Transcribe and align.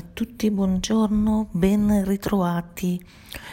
A 0.00 0.04
tutti 0.14 0.50
buongiorno, 0.50 1.48
ben 1.50 2.06
ritrovati 2.06 3.04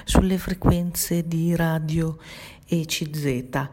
sulle 0.06 0.38
frequenze 0.38 1.28
di 1.28 1.54
radio 1.54 2.18
ECZ. 2.66 3.70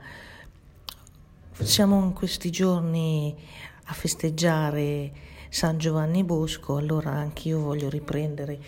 Siamo 1.53 2.03
in 2.03 2.13
questi 2.13 2.51
giorni 2.51 3.33
a 3.85 3.93
festeggiare 3.93 5.13
San 5.51 5.79
Giovanni 5.79 6.25
Bosco, 6.25 6.77
allora 6.77 7.13
anch'io 7.13 7.61
voglio 7.61 7.89
riprendere 7.89 8.59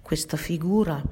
questa 0.00 0.38
figura 0.38 1.02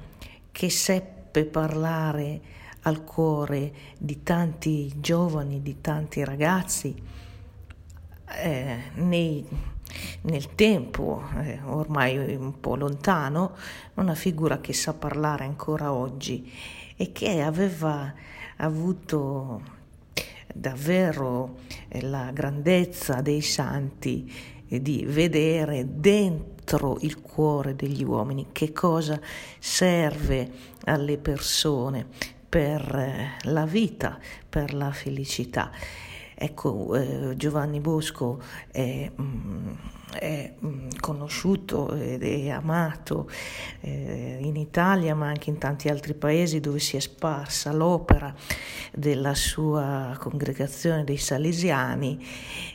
che 0.51 0.69
seppe 0.71 1.45
parlare 1.45 2.41
al 2.81 3.03
cuore 3.03 3.71
di 3.99 4.23
tanti 4.23 4.91
giovani, 4.99 5.61
di 5.61 5.79
tanti 5.79 6.23
ragazzi 6.23 6.99
eh, 8.25 8.81
nei 8.95 9.45
nel 10.21 10.55
tempo, 10.55 11.23
eh, 11.41 11.59
ormai 11.65 12.35
un 12.35 12.59
po' 12.59 12.75
lontano, 12.75 13.55
una 13.95 14.15
figura 14.15 14.59
che 14.59 14.73
sa 14.73 14.93
parlare 14.93 15.45
ancora 15.45 15.91
oggi 15.93 16.51
e 16.95 17.11
che 17.11 17.41
aveva 17.41 18.13
avuto 18.57 19.79
davvero 20.53 21.57
eh, 21.87 22.01
la 22.01 22.31
grandezza 22.31 23.21
dei 23.21 23.41
santi 23.41 24.59
di 24.67 25.03
vedere 25.05 25.85
dentro 25.99 26.97
il 27.01 27.19
cuore 27.19 27.75
degli 27.75 28.03
uomini 28.03 28.47
che 28.51 28.71
cosa 28.71 29.19
serve 29.59 30.49
alle 30.85 31.17
persone 31.17 32.07
per 32.47 32.81
eh, 32.95 33.49
la 33.49 33.65
vita, 33.65 34.19
per 34.47 34.73
la 34.73 34.91
felicità. 34.91 35.71
Ecco, 36.43 36.95
eh, 36.95 37.37
Giovanni 37.37 37.79
Bosco 37.79 38.41
è, 38.71 39.11
mm, 39.21 39.67
è, 40.11 40.51
mm, 40.65 40.87
conosciuto 40.99 41.93
ed 41.93 42.23
è 42.23 42.49
amato 42.49 43.29
eh, 43.81 44.39
in 44.41 44.55
Italia 44.55 45.13
ma 45.13 45.27
anche 45.27 45.51
in 45.51 45.59
tanti 45.59 45.87
altri 45.87 46.15
paesi 46.15 46.59
dove 46.59 46.79
si 46.79 46.97
è 46.97 46.99
sparsa 46.99 47.71
l'opera 47.71 48.33
della 48.91 49.35
sua 49.35 50.17
congregazione 50.17 51.03
dei 51.03 51.17
Salesiani 51.17 52.25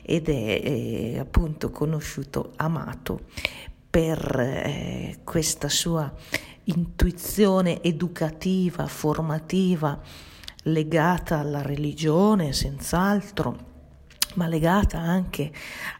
ed 0.00 0.28
è, 0.28 0.62
è 0.62 1.18
appunto 1.18 1.70
conosciuto, 1.70 2.52
amato 2.54 3.22
per 3.90 4.38
eh, 4.38 5.18
questa 5.24 5.68
sua 5.68 6.08
intuizione 6.62 7.82
educativa, 7.82 8.86
formativa, 8.86 10.00
legata 10.66 11.38
alla 11.38 11.62
religione, 11.62 12.52
senz'altro, 12.52 13.74
ma 14.34 14.46
legata 14.46 14.98
anche 14.98 15.52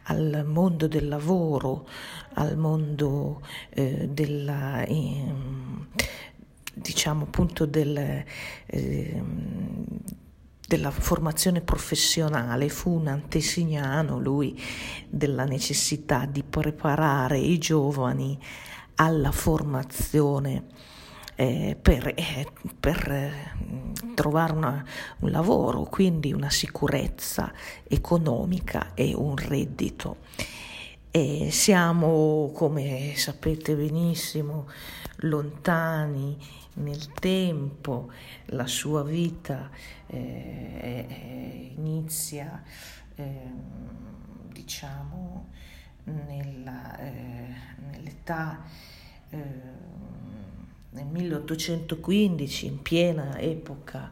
al 0.03 0.45
mondo 0.45 0.87
del 0.87 1.07
lavoro, 1.07 1.87
al 2.33 2.57
mondo 2.57 3.41
eh, 3.69 4.09
della, 4.11 4.83
eh, 4.83 5.33
diciamo 6.73 7.23
appunto 7.23 7.65
del, 7.65 8.23
eh, 8.65 9.23
della 10.67 10.91
formazione 10.91 11.61
professionale. 11.61 12.69
Fu 12.69 12.91
un 12.91 13.07
antesignano 13.07 14.19
lui 14.19 14.59
della 15.09 15.45
necessità 15.45 16.25
di 16.25 16.43
preparare 16.43 17.39
i 17.39 17.57
giovani 17.57 18.37
alla 18.95 19.31
formazione 19.31 20.65
eh, 21.39 21.77
per, 21.79 22.07
eh, 22.15 22.47
per 22.79 23.11
eh, 23.11 23.31
trovare 24.15 24.53
una, 24.53 24.83
un 25.19 25.29
lavoro, 25.29 25.83
quindi 25.83 26.33
una 26.33 26.49
sicurezza 26.49 27.53
economica 27.87 28.95
e 28.95 29.13
un 29.13 29.35
reddito. 29.37 30.17
E 31.11 31.49
siamo, 31.51 32.51
come 32.53 33.13
sapete 33.15 33.75
benissimo, 33.75 34.67
lontani 35.17 36.35
nel 36.75 37.11
tempo, 37.13 38.11
la 38.45 38.65
sua 38.65 39.03
vita 39.03 39.69
eh, 40.07 41.71
inizia, 41.75 42.63
eh, 43.13 43.51
diciamo, 44.51 45.49
nella, 46.05 46.97
eh, 46.97 47.55
nell'età 47.91 48.63
nel 50.91 51.05
1815, 51.05 52.65
in 52.65 52.81
piena 52.81 53.37
epoca 53.39 54.11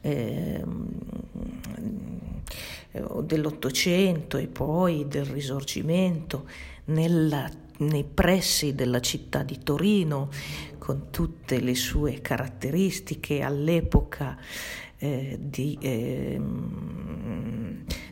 eh, 0.00 0.62
dell'Ottocento 3.22 4.36
e 4.36 4.46
poi 4.46 5.06
del 5.08 5.24
Risorgimento, 5.24 6.46
nella, 6.86 7.50
nei 7.78 8.04
pressi 8.04 8.74
della 8.74 9.00
città 9.00 9.42
di 9.42 9.58
Torino, 9.62 10.28
con 10.78 11.10
tutte 11.10 11.60
le 11.60 11.74
sue 11.74 12.20
caratteristiche 12.20 13.42
all'epoca 13.42 14.36
eh, 15.02 15.36
di, 15.40 15.76
eh, 15.80 16.40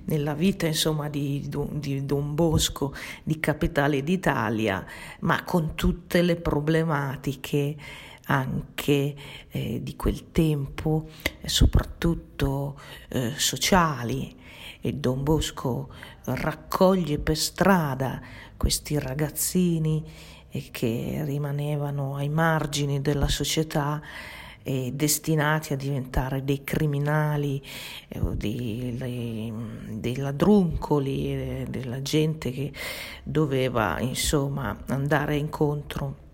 nella 0.07 0.35
vita 0.35 0.67
insomma, 0.67 1.09
di, 1.09 1.49
di, 1.75 2.05
Don 2.05 2.35
Bosco, 2.35 2.93
di 3.23 3.39
capitale 3.39 4.03
d'Italia, 4.03 4.85
ma 5.21 5.45
con 5.45 5.77
tutte 5.77 6.21
le 6.23 6.35
problematiche 6.35 7.77
anche 8.27 9.15
eh, 9.51 9.81
di 9.81 9.95
quel 9.95 10.33
tempo, 10.33 11.09
soprattutto 11.45 12.79
eh, 13.09 13.35
sociali. 13.37 14.37
E 14.81 14.95
Don 14.95 15.23
Bosco 15.23 15.91
raccoglie 16.25 17.19
per 17.19 17.37
strada 17.37 18.21
questi 18.57 18.99
ragazzini 18.99 20.05
eh, 20.51 20.69
che 20.73 21.23
rimanevano 21.25 22.17
ai 22.17 22.31
margini 22.31 23.01
della 23.01 23.29
società 23.29 24.03
eh, 24.63 24.93
destinati 24.95 25.73
a 25.73 25.77
diventare 25.77 26.45
dei 26.45 26.63
criminali, 26.65 27.63
eh, 28.09 28.21
dei, 28.35 29.53
dei, 29.99 30.17
ladruncoli, 30.17 31.33
eh, 31.33 31.67
della 31.69 32.03
gente 32.03 32.51
che 32.51 32.73
doveva 33.23 33.99
insomma 34.01 34.77
andare 34.87 35.37
incontro 35.37 36.29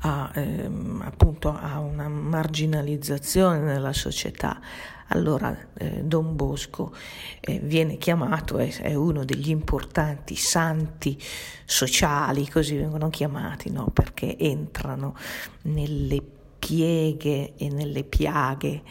a, 0.00 0.30
ehm, 0.34 1.02
appunto 1.04 1.52
a 1.52 1.78
una 1.80 2.08
marginalizzazione 2.08 3.60
nella 3.60 3.92
società. 3.92 4.60
Allora 5.08 5.54
eh, 5.74 6.02
Don 6.02 6.34
Bosco 6.34 6.94
eh, 7.40 7.58
viene 7.58 7.98
chiamato, 7.98 8.56
è, 8.56 8.74
è, 8.78 8.94
uno 8.94 9.24
degli 9.24 9.50
importanti 9.50 10.34
santi 10.34 11.20
sociali, 11.66 12.48
così 12.48 12.76
vengono 12.76 13.10
chiamati, 13.10 13.70
no? 13.70 13.90
perché 13.92 14.36
entrano 14.38 15.14
nelle 15.62 16.22
pieghe 16.64 17.52
e 17.56 17.68
nelle 17.68 18.04
piaghe 18.04 18.82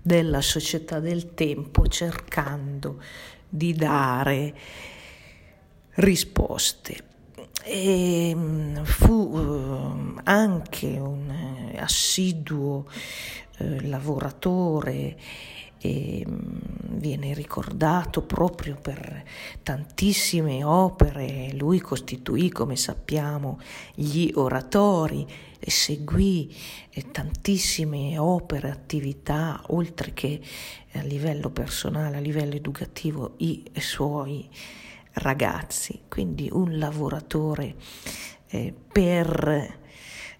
della 0.00 0.40
società 0.40 1.00
del 1.00 1.34
tempo 1.34 1.88
cercando 1.88 3.02
di 3.48 3.74
dare 3.74 4.54
risposte. 5.94 7.14
E 7.64 8.32
mm, 8.32 8.82
fu 8.84 9.32
eh, 9.34 10.20
anche 10.22 10.86
un 10.86 11.28
eh, 11.28 11.78
assiduo 11.80 12.86
eh, 13.58 13.88
lavoratore 13.88 15.16
e 15.78 16.24
mm, 16.26 16.98
viene 16.98 17.34
ricordato 17.34 18.22
proprio 18.22 18.76
per 18.80 19.24
tantissime 19.62 20.64
opere. 20.64 21.52
Lui 21.54 21.80
costituì, 21.80 22.50
come 22.50 22.76
sappiamo, 22.76 23.60
gli 23.94 24.30
oratori 24.34 25.26
e 25.58 25.70
seguì 25.70 26.54
eh, 26.90 27.10
tantissime 27.10 28.18
opere, 28.18 28.70
attività, 28.70 29.62
oltre 29.68 30.12
che 30.12 30.40
a 30.92 31.02
livello 31.02 31.50
personale, 31.50 32.16
a 32.16 32.20
livello 32.20 32.54
educativo, 32.54 33.34
i 33.38 33.62
suoi 33.74 34.48
ragazzi. 35.14 36.02
Quindi 36.08 36.48
un 36.50 36.78
lavoratore 36.78 37.74
eh, 38.48 38.74
per 38.92 39.84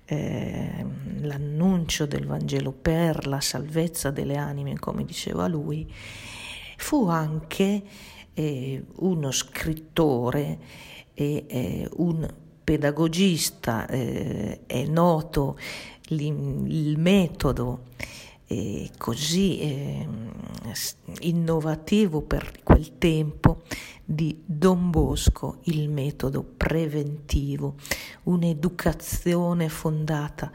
eh, 0.06 0.84
l'annuncio 1.20 2.06
del 2.06 2.26
Vangelo 2.26 2.72
per 2.72 3.26
la 3.26 3.40
salvezza 3.40 4.10
delle 4.10 4.36
anime, 4.36 4.78
come 4.78 5.04
diceva 5.04 5.46
lui, 5.46 5.92
fu 6.76 7.08
anche 7.08 7.82
eh, 8.32 8.84
uno 8.96 9.30
scrittore 9.30 10.58
e 11.12 11.44
eh, 11.48 11.88
un 11.96 12.28
pedagogista, 12.62 13.86
eh, 13.86 14.60
è 14.66 14.84
noto 14.86 15.58
il 16.08 16.98
metodo 16.98 17.84
eh, 18.46 18.90
così 18.96 19.58
eh, 19.60 20.08
innovativo 21.20 22.22
per 22.22 22.62
quel 22.62 22.98
tempo 22.98 23.62
di 24.04 24.40
Don 24.44 24.90
Bosco, 24.90 25.58
il 25.64 25.88
metodo 25.88 26.44
preventivo, 26.44 27.74
un'educazione 28.24 29.68
fondata 29.68 30.52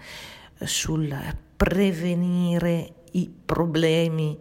eh, 0.57 0.65
sul 0.65 1.13
prevenire 1.57 2.93
i 3.11 3.29
problemi 3.29 4.39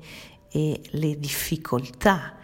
e 0.48 0.80
le 0.90 1.18
difficoltà 1.18 2.36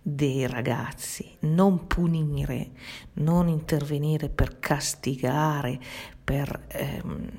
dei 0.00 0.46
ragazzi, 0.46 1.36
non 1.40 1.86
punire, 1.86 2.72
non 3.14 3.48
intervenire 3.48 4.28
per 4.28 4.58
castigare, 4.58 5.80
per 6.22 6.64
ehm, 6.68 7.30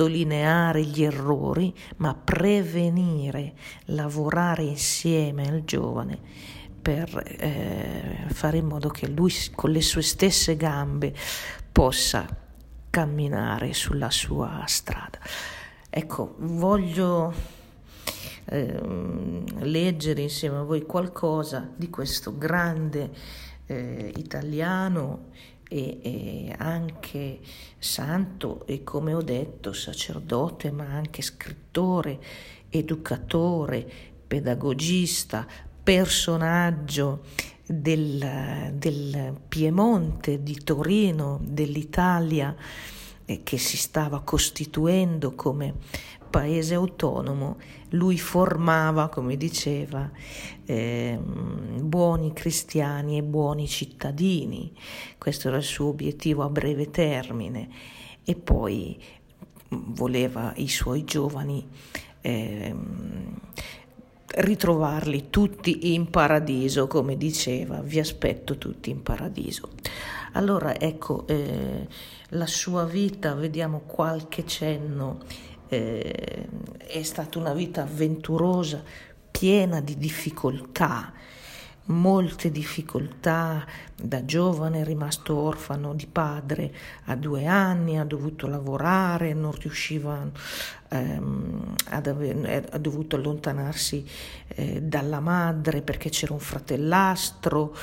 sottolineare 0.00 0.82
gli 0.82 1.02
errori, 1.02 1.74
ma 1.98 2.14
prevenire, 2.14 3.52
lavorare 3.86 4.62
insieme 4.62 5.46
al 5.46 5.62
giovane 5.64 6.18
per 6.80 7.22
eh, 7.26 8.24
fare 8.28 8.56
in 8.56 8.66
modo 8.66 8.88
che 8.88 9.06
lui 9.06 9.30
con 9.54 9.70
le 9.70 9.82
sue 9.82 10.00
stesse 10.00 10.56
gambe 10.56 11.14
possa 11.70 12.26
camminare 12.88 13.74
sulla 13.74 14.10
sua 14.10 14.64
strada. 14.66 15.18
Ecco, 15.90 16.36
voglio 16.38 17.34
eh, 18.46 18.80
leggere 19.58 20.22
insieme 20.22 20.56
a 20.56 20.62
voi 20.62 20.82
qualcosa 20.86 21.68
di 21.76 21.90
questo 21.90 22.38
grande 22.38 23.10
eh, 23.66 24.12
italiano 24.16 25.28
e, 25.72 26.00
e, 26.02 26.54
anche 26.58 27.38
santo 27.78 28.66
e 28.66 28.82
come 28.82 29.14
ho 29.14 29.22
detto 29.22 29.72
sacerdote 29.72 30.72
ma 30.72 30.84
anche 30.86 31.22
scrittore, 31.22 32.18
educatore, 32.68 33.88
pedagogista, 34.26 35.46
personaggio 35.82 37.22
del, 37.64 38.72
del 38.74 39.36
Piemonte, 39.48 40.42
di 40.42 40.60
Torino, 40.64 41.38
dell'Italia 41.40 42.54
che 43.42 43.58
si 43.58 43.76
stava 43.76 44.20
costituendo 44.20 45.34
come 45.34 45.74
paese 46.30 46.74
autonomo, 46.74 47.58
lui 47.90 48.18
formava, 48.18 49.08
come 49.08 49.36
diceva, 49.36 50.08
eh, 50.64 51.18
buoni 51.18 52.32
cristiani 52.32 53.18
e 53.18 53.22
buoni 53.22 53.66
cittadini. 53.66 54.72
Questo 55.18 55.48
era 55.48 55.56
il 55.56 55.64
suo 55.64 55.88
obiettivo 55.88 56.44
a 56.44 56.48
breve 56.48 56.90
termine. 56.90 57.68
E 58.24 58.36
poi 58.36 58.96
voleva 59.70 60.52
i 60.56 60.68
suoi 60.68 61.04
giovani 61.04 61.66
eh, 62.20 62.74
ritrovarli 64.26 65.30
tutti 65.30 65.94
in 65.94 66.10
paradiso, 66.10 66.86
come 66.86 67.16
diceva, 67.16 67.80
vi 67.80 67.98
aspetto 67.98 68.56
tutti 68.58 68.90
in 68.90 69.02
paradiso. 69.02 69.70
Allora 70.32 70.78
ecco, 70.78 71.26
eh, 71.26 71.88
la 72.30 72.46
sua 72.46 72.84
vita, 72.84 73.34
vediamo 73.34 73.80
qualche 73.80 74.46
cenno 74.46 75.18
eh, 75.68 76.48
è 76.78 77.02
stata 77.02 77.38
una 77.38 77.54
vita 77.54 77.82
avventurosa, 77.82 78.82
piena 79.30 79.80
di 79.80 79.96
difficoltà, 79.96 81.12
molte 81.86 82.50
difficoltà. 82.50 83.64
Da 83.96 84.24
giovane 84.24 84.80
è 84.80 84.84
rimasto 84.84 85.36
orfano 85.36 85.94
di 85.94 86.06
padre 86.06 86.74
a 87.04 87.16
due 87.16 87.46
anni, 87.46 87.98
ha 87.98 88.04
dovuto 88.04 88.46
lavorare, 88.46 89.32
non 89.32 89.52
riusciva, 89.52 90.28
ehm, 90.88 91.74
ave- 91.90 92.68
ha 92.70 92.78
dovuto 92.78 93.16
allontanarsi 93.16 94.04
eh, 94.48 94.82
dalla 94.82 95.20
madre 95.20 95.82
perché 95.82 96.10
c'era 96.10 96.32
un 96.32 96.40
fratellastro, 96.40 97.76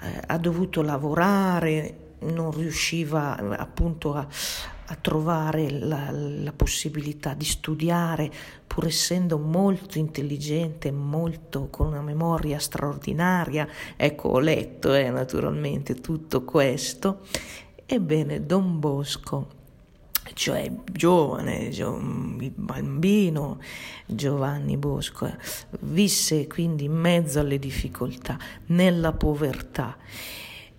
eh, 0.00 0.22
ha 0.26 0.38
dovuto 0.38 0.80
lavorare, 0.82 2.03
non 2.24 2.50
riusciva 2.50 3.36
appunto 3.56 4.14
a, 4.14 4.26
a 4.86 4.94
trovare 4.96 5.70
la, 5.70 6.10
la, 6.10 6.52
possibilità 6.52 7.34
di 7.34 7.44
studiare, 7.44 8.30
pur 8.66 8.86
essendo 8.86 9.38
molto 9.38 9.98
intelligente, 9.98 10.90
molto 10.90 11.68
con 11.70 11.88
una 11.88 12.02
memoria 12.02 12.58
straordinaria. 12.58 13.66
Ecco, 13.96 14.28
ho 14.28 14.38
letto 14.38 14.92
eh, 14.92 15.10
naturalmente 15.10 15.94
tutto 15.94 16.44
questo. 16.44 17.20
Ebbene, 17.86 18.44
Don 18.44 18.78
Bosco, 18.78 19.62
cioè 20.32 20.70
giovane, 20.90 21.70
bambino 22.54 23.60
Giovanni 24.06 24.76
Bosco, 24.76 25.30
visse 25.80 26.46
quindi 26.46 26.84
in 26.84 26.92
mezzo 26.94 27.40
alle 27.40 27.58
difficoltà, 27.58 28.38
nella 28.66 29.12
povertà 29.12 29.96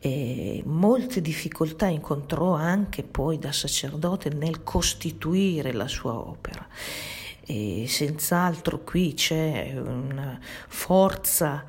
e 0.06 0.62
molte 0.68 1.20
difficoltà 1.20 1.88
incontrò 1.88 2.54
anche 2.54 3.02
poi 3.02 3.40
da 3.40 3.52
sacerdote 3.52 4.30
nel 4.30 4.62
costituire 4.62 5.74
la 5.74 5.88
sua 5.88 6.14
opera. 6.14 6.68
E 7.44 7.86
senz'altro 7.88 8.84
qui 8.84 9.16
c'è 9.16 9.74
una 9.76 10.40
forza 10.68 11.66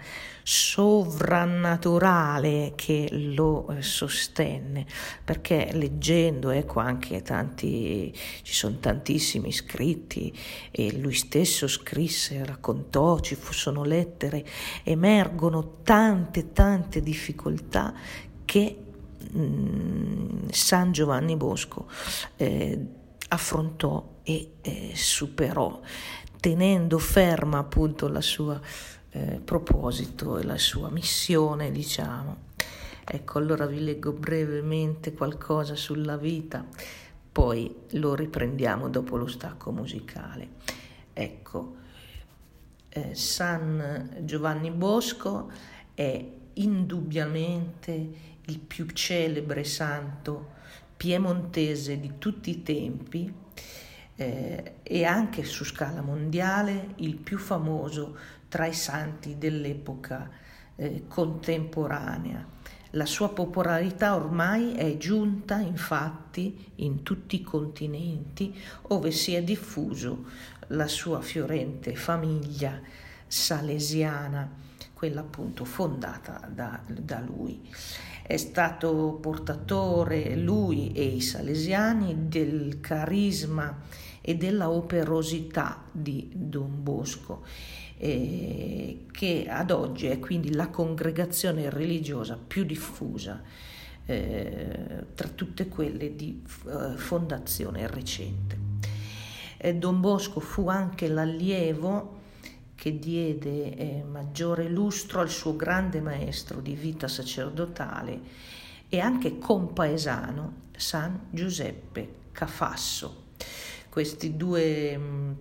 sovrannaturale 0.48 2.74
che 2.76 3.08
lo 3.10 3.68
eh, 3.68 3.82
sostenne, 3.82 4.86
perché 5.24 5.70
leggendo, 5.72 6.50
ecco 6.50 6.78
anche 6.78 7.20
tanti, 7.22 8.16
ci 8.42 8.54
sono 8.54 8.76
tantissimi 8.78 9.50
scritti 9.50 10.32
e 10.70 10.96
lui 10.98 11.14
stesso 11.14 11.66
scrisse, 11.66 12.44
raccontò, 12.44 13.18
ci 13.18 13.36
sono 13.50 13.82
lettere, 13.82 14.46
emergono 14.84 15.78
tante, 15.82 16.52
tante 16.52 17.02
difficoltà 17.02 17.92
che 18.44 18.76
mh, 19.28 19.40
mm, 19.40 20.46
San 20.50 20.92
Giovanni 20.92 21.34
Bosco 21.34 21.88
eh, 22.36 22.86
affrontò 23.30 24.18
e 24.22 24.52
eh, 24.60 24.92
superò, 24.94 25.80
tenendo 26.38 26.98
ferma 26.98 27.58
appunto 27.58 28.06
la 28.06 28.20
sua 28.20 28.60
eh, 29.16 29.40
proposito 29.42 30.36
e 30.36 30.44
la 30.44 30.58
sua 30.58 30.90
missione, 30.90 31.70
diciamo. 31.70 32.44
Ecco, 33.02 33.38
allora 33.38 33.64
vi 33.64 33.82
leggo 33.82 34.12
brevemente 34.12 35.14
qualcosa 35.14 35.74
sulla 35.74 36.18
vita, 36.18 36.66
poi 37.32 37.74
lo 37.92 38.14
riprendiamo 38.14 38.88
dopo 38.88 39.16
lo 39.16 39.26
stacco 39.26 39.70
musicale. 39.72 40.48
Ecco, 41.14 41.76
eh, 42.90 43.14
San 43.14 44.18
Giovanni 44.20 44.70
Bosco 44.70 45.50
è 45.94 46.24
indubbiamente 46.54 48.10
il 48.44 48.58
più 48.58 48.86
celebre 48.88 49.64
santo 49.64 50.54
piemontese 50.96 51.98
di 51.98 52.12
tutti 52.18 52.50
i 52.50 52.62
tempi 52.62 53.32
eh, 54.16 54.74
e 54.82 55.04
anche 55.04 55.44
su 55.44 55.64
scala 55.64 56.00
mondiale 56.00 56.94
il 56.96 57.16
più 57.16 57.38
famoso 57.38 58.16
tra 58.48 58.66
i 58.66 58.72
santi 58.72 59.38
dell'epoca 59.38 60.30
eh, 60.76 61.04
contemporanea. 61.08 62.54
La 62.90 63.06
sua 63.06 63.30
popolarità 63.30 64.14
ormai 64.14 64.74
è 64.74 64.96
giunta 64.96 65.58
infatti 65.58 66.72
in 66.76 67.02
tutti 67.02 67.36
i 67.36 67.42
continenti 67.42 68.58
ove 68.88 69.10
si 69.10 69.34
è 69.34 69.42
diffuso 69.42 70.24
la 70.68 70.88
sua 70.88 71.20
fiorente 71.20 71.94
famiglia 71.94 72.80
salesiana, 73.26 74.50
quella 74.94 75.20
appunto 75.20 75.64
fondata 75.64 76.48
da, 76.50 76.80
da 76.86 77.20
lui 77.20 77.68
è 78.26 78.36
stato 78.38 79.18
portatore 79.20 80.34
lui 80.34 80.90
e 80.90 81.04
i 81.04 81.20
salesiani 81.20 82.26
del 82.26 82.80
carisma 82.80 83.82
e 84.20 84.34
della 84.34 84.68
operosità 84.68 85.84
di 85.92 86.28
Don 86.34 86.82
Bosco, 86.82 87.44
eh, 87.98 89.06
che 89.10 89.46
ad 89.48 89.70
oggi 89.70 90.06
è 90.06 90.18
quindi 90.18 90.52
la 90.52 90.68
congregazione 90.68 91.70
religiosa 91.70 92.36
più 92.36 92.64
diffusa 92.64 93.42
eh, 94.04 95.04
tra 95.14 95.28
tutte 95.28 95.68
quelle 95.68 96.14
di 96.14 96.42
eh, 96.66 96.96
fondazione 96.96 97.86
recente. 97.86 98.64
Don 99.74 100.00
Bosco 100.00 100.38
fu 100.38 100.68
anche 100.68 101.08
l'allievo 101.08 102.20
che 102.76 102.98
diede 102.98 103.74
eh, 103.74 104.04
maggiore 104.08 104.68
lustro 104.68 105.20
al 105.20 105.30
suo 105.30 105.56
grande 105.56 106.00
maestro 106.00 106.60
di 106.60 106.74
vita 106.74 107.08
sacerdotale 107.08 108.20
e 108.88 109.00
anche 109.00 109.38
compaesano 109.38 110.64
San 110.76 111.28
Giuseppe 111.30 112.08
Cafasso. 112.30 113.24
Questi 113.88 114.36
due 114.36 114.96
mm, 114.96 115.32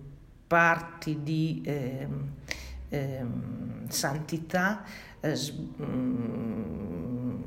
parti 0.46 1.22
di 1.22 1.62
eh, 1.64 2.06
eh, 2.88 3.24
santità 3.88 4.84
eh, 5.20 5.34
mh, 5.76 5.84
mm, 5.84 7.42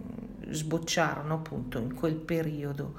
sbocciarono 0.50 1.34
appunto 1.36 1.80
in 1.80 1.94
quel 1.94 2.16
periodo 2.16 2.96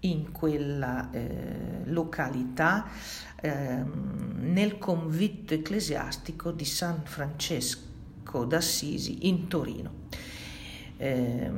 in 0.00 0.32
quella 0.32 1.10
eh, 1.10 1.82
località 1.84 2.86
eh, 3.40 3.82
nel 4.36 4.78
convitto 4.78 5.54
ecclesiastico 5.54 6.50
di 6.50 6.64
San 6.64 7.02
Francesco 7.04 8.44
d'Assisi 8.44 9.28
in 9.28 9.48
Torino. 9.48 9.90
Eh, 10.96 11.50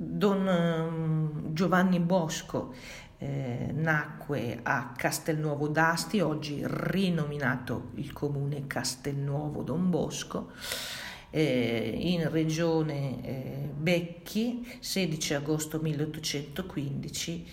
Don 0.00 0.48
ehm, 0.48 1.52
Giovanni 1.52 1.98
Bosco 1.98 2.72
eh, 3.18 3.70
nacque 3.72 4.60
a 4.62 4.92
Castelnuovo 4.96 5.68
d'Asti, 5.68 6.20
oggi 6.20 6.62
rinominato 6.64 7.90
il 7.96 8.12
comune 8.12 8.66
Castelnuovo 8.66 9.62
Don 9.62 9.90
Bosco, 9.90 10.52
eh, 11.30 11.94
in 11.96 12.30
regione 12.30 13.24
eh, 13.24 13.70
Becchi, 13.74 14.78
16 14.80 15.34
agosto 15.34 15.80
1815 15.80 17.46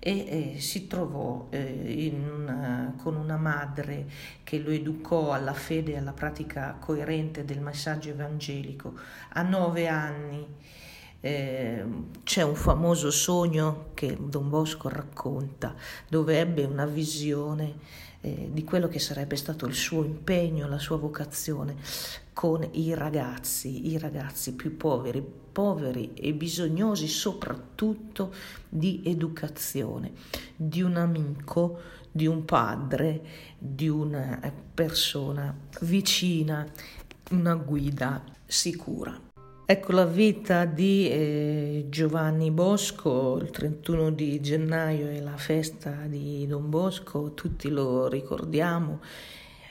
e 0.00 0.54
eh, 0.54 0.60
si 0.60 0.86
trovò 0.86 1.48
eh, 1.50 2.12
una, 2.14 2.94
con 2.96 3.16
una 3.16 3.36
madre 3.36 4.06
che 4.44 4.58
lo 4.60 4.70
educò 4.70 5.32
alla 5.32 5.52
fede 5.52 5.92
e 5.92 5.96
alla 5.96 6.12
pratica 6.12 6.76
coerente 6.78 7.44
del 7.44 7.60
messaggio 7.60 8.10
evangelico 8.10 8.94
a 9.30 9.42
nove 9.42 9.88
anni. 9.88 10.46
Eh, 11.20 11.84
c'è 12.22 12.42
un 12.42 12.54
famoso 12.54 13.10
sogno 13.10 13.90
che 13.94 14.16
Don 14.20 14.48
Bosco 14.48 14.88
racconta 14.88 15.74
dove 16.08 16.38
ebbe 16.38 16.62
una 16.64 16.86
visione 16.86 17.74
eh, 18.20 18.50
di 18.52 18.64
quello 18.64 18.88
che 18.88 18.98
sarebbe 18.98 19.36
stato 19.36 19.66
il 19.66 19.74
suo 19.74 20.04
impegno, 20.04 20.68
la 20.68 20.78
sua 20.78 20.96
vocazione 20.96 21.76
con 22.32 22.66
i 22.72 22.94
ragazzi, 22.94 23.88
i 23.88 23.98
ragazzi 23.98 24.54
più 24.54 24.76
poveri, 24.76 25.24
poveri 25.52 26.14
e 26.14 26.34
bisognosi 26.34 27.08
soprattutto 27.08 28.32
di 28.68 29.02
educazione, 29.04 30.12
di 30.54 30.82
un 30.82 30.96
amico, 30.96 31.80
di 32.12 32.26
un 32.26 32.44
padre, 32.44 33.22
di 33.58 33.88
una 33.88 34.40
persona 34.72 35.56
vicina, 35.80 36.64
una 37.30 37.54
guida 37.54 38.22
sicura. 38.46 39.27
Ecco 39.70 39.92
la 39.92 40.06
vita 40.06 40.64
di 40.64 41.10
eh, 41.10 41.86
Giovanni 41.90 42.50
Bosco, 42.50 43.36
il 43.36 43.50
31 43.50 44.12
di 44.12 44.40
gennaio 44.40 45.08
è 45.08 45.20
la 45.20 45.36
festa 45.36 45.90
di 46.06 46.46
Don 46.46 46.70
Bosco, 46.70 47.34
tutti 47.34 47.68
lo 47.68 48.08
ricordiamo 48.08 49.00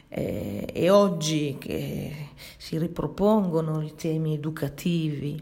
eh, 0.07 0.69
e 0.71 0.89
oggi 0.91 1.55
che 1.59 2.27
si 2.57 2.77
ripropongono 2.77 3.81
i 3.81 3.95
temi 3.95 4.35
educativi, 4.35 5.41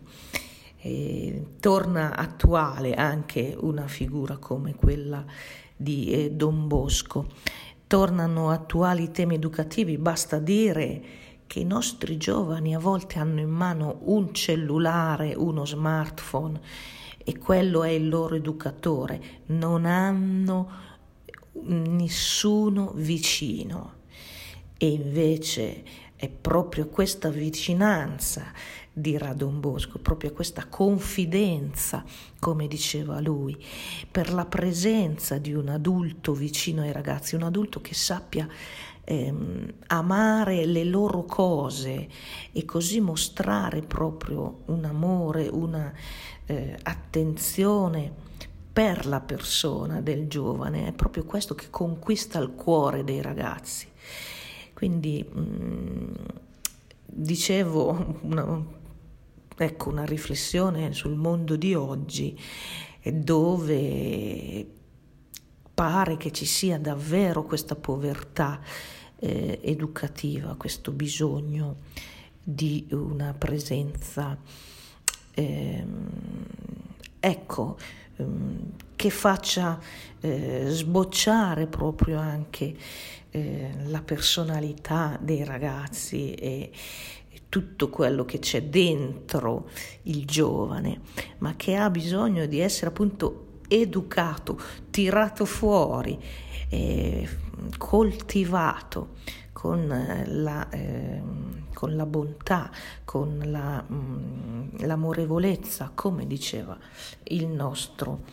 eh, 0.78 1.48
torna 1.60 2.16
attuale 2.16 2.94
anche 2.94 3.58
una 3.60 3.90
figura 3.90 4.38
come 4.38 4.74
quella 4.74 5.26
di 5.76 6.12
eh, 6.12 6.32
Don 6.32 6.70
Bosco. 6.70 7.28
Tornano 7.88 8.52
attuali 8.52 9.04
i 9.04 9.12
temi 9.12 9.36
educativi, 9.36 9.98
basta 9.98 10.40
dire 10.40 11.25
che 11.48 11.60
i 11.60 11.66
nostri 11.66 12.18
giovani 12.18 12.76
a 12.76 12.80
volte 12.80 13.20
hanno 13.20 13.40
in 13.40 13.50
mano 13.50 14.00
un 14.04 14.34
cellulare, 14.34 15.34
uno 15.36 15.66
smartphone 15.66 16.60
e 17.24 17.38
quello 17.38 17.84
è 17.84 17.90
il 17.90 18.08
loro 18.08 18.36
educatore, 18.36 19.22
non 19.48 19.86
hanno 19.86 20.70
nessuno 21.64 22.92
vicino. 22.96 23.94
E 24.78 24.88
invece 24.90 25.84
è 26.16 26.30
proprio 26.30 26.88
questa 26.88 27.30
vicinanza 27.30 28.52
di 28.98 29.18
Radon 29.18 29.60
Bosco, 29.60 30.00
proprio 30.00 30.32
questa 30.32 30.68
confidenza, 30.70 32.02
come 32.40 32.66
diceva 32.66 33.20
lui, 33.20 33.62
per 34.10 34.32
la 34.32 34.46
presenza 34.46 35.38
di 35.38 35.54
un 35.54 35.68
adulto 35.68 36.34
vicino 36.34 36.82
ai 36.82 36.94
ragazzi, 36.94 37.36
un 37.36 37.44
adulto 37.44 37.82
che 37.82 37.94
sappia 37.94 38.48
ehm, 39.04 39.74
amare 39.88 40.66
le 40.66 40.86
loro 40.86 41.26
cose 41.26 42.08
e 42.54 42.64
così 42.64 43.02
mostrare 43.02 43.82
proprio 43.82 44.62
un 44.68 44.86
amore, 44.86 45.50
una 45.50 45.92
eh, 46.46 46.78
attenzione 46.84 48.14
per 48.72 49.08
la 49.08 49.20
persona 49.20 50.00
del 50.00 50.30
giovane, 50.30 50.88
è 50.88 50.94
proprio 50.94 51.26
questo 51.26 51.54
che 51.54 51.70
conquista 51.70 52.40
il 52.40 52.54
cuore 52.56 53.04
dei 53.04 53.22
ragazzi. 53.22 53.88
Quindi 54.74 55.22
mh, 55.30 55.40
mm, 55.40 56.14
dicevo 57.06 58.20
ecco, 59.58 59.90
una 59.90 60.06
riflessione 60.06 60.94
sul 60.94 61.16
mondo 61.16 61.56
di 61.56 61.74
oggi 61.74 62.38
dove 63.04 64.68
pare 65.74 66.18
che 66.18 66.32
ci 66.32 66.46
sia 66.46 66.80
davvero 66.80 67.44
questa 67.44 67.76
povertà 67.76 68.60
eh, 69.20 69.60
educativa, 69.62 70.56
questo 70.56 70.92
bisogno 70.92 71.78
di 72.42 72.88
una 72.92 73.34
presenza, 73.34 74.38
ehm, 75.34 76.10
ecco, 77.20 77.78
ehm, 78.16 78.72
che 78.96 79.10
faccia 79.10 79.80
eh, 80.22 80.66
sbocciare 80.68 81.68
proprio 81.68 82.20
anche 82.20 82.76
eh, 83.32 83.72
la 83.88 84.02
personalità 84.02 85.20
dei 85.22 85.44
ragazzi 85.44 86.34
e 86.34 86.72
tutto 87.56 87.90
quello 87.90 88.26
che 88.26 88.40
c'è 88.40 88.64
dentro 88.64 89.70
il 90.04 90.26
giovane, 90.26 91.00
ma 91.38 91.56
che 91.56 91.78
ha 91.78 91.90
bisogno 91.90 92.48
di 92.48 92.60
essere 92.60 92.88
appunto 92.88 93.62
educato, 93.70 94.60
tirato 94.90 95.46
fuori, 95.46 96.20
eh, 96.68 97.26
coltivato 97.78 99.14
con 99.54 99.88
la, 100.26 100.68
eh, 100.68 101.22
con 101.74 101.96
la, 101.96 102.06
bontà, 102.06 102.70
con 103.06 103.42
la, 103.46 103.82
mh, 103.82 103.96
mm, 103.96 104.68
l'amorevolezza, 104.80 105.92
come 105.96 106.28
diceva 106.28 106.78
il 107.24 107.48
nostro 107.48 108.24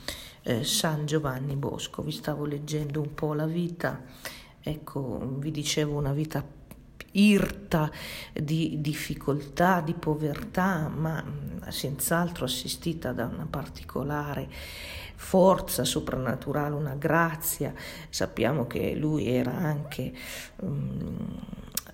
eh, 0.42 0.64
San 0.64 1.06
Giovanni 1.06 1.54
Bosco. 1.54 2.02
Vi 2.02 2.10
stavo 2.10 2.44
leggendo 2.44 3.00
un 3.00 3.14
po' 3.14 3.34
la 3.34 3.46
vita, 3.46 4.02
ecco, 4.60 5.20
vi 5.38 5.52
dicevo 5.52 5.96
una 5.96 6.12
vita 6.12 6.44
irta 7.12 7.90
di 8.32 8.80
difficoltà, 8.80 9.80
di 9.80 9.94
povertà, 9.94 10.88
ma 10.88 11.22
mm, 11.22 11.68
senz'altro 11.68 12.44
assistita 12.44 13.12
da 13.12 13.26
una 13.26 13.46
particolare 13.48 14.48
forza 15.14 15.84
soprannaturale, 15.84 16.74
una 16.74 16.94
grazia. 16.94 17.72
Sappiamo 18.08 18.66
che 18.66 18.94
lui 18.94 19.28
era 19.28 19.52
anche 19.52 20.12
um, 20.56 21.38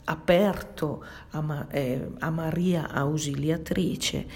aperto 0.04 1.04
a, 1.30 1.40
Ma, 1.40 1.68
eh, 1.68 2.10
a 2.20 2.30
Maria 2.30 2.88
ausiliatrice 2.90 4.26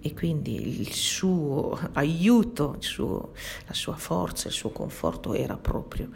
e 0.00 0.14
quindi 0.14 0.80
il 0.80 0.92
suo 0.92 1.78
aiuto, 1.92 2.76
il 2.78 2.84
suo, 2.84 3.32
la 3.66 3.74
sua 3.74 3.94
forza, 3.96 4.48
il 4.48 4.54
suo 4.54 4.70
conforto 4.70 5.34
era 5.34 5.56
proprio 5.56 6.08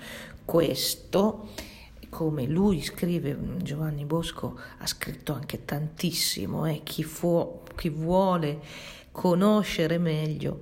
questo 0.45 1.49
come 2.15 2.47
lui 2.47 2.81
scrive, 2.81 3.37
Giovanni 3.57 4.05
Bosco 4.05 4.57
ha 4.79 4.87
scritto 4.87 5.33
anche 5.33 5.65
tantissimo, 5.65 6.65
eh, 6.65 6.83
chi, 6.85 7.03
fu, 7.03 7.63
chi 7.75 7.89
vuole 7.89 8.61
conoscere 9.11 9.99
meglio 9.99 10.61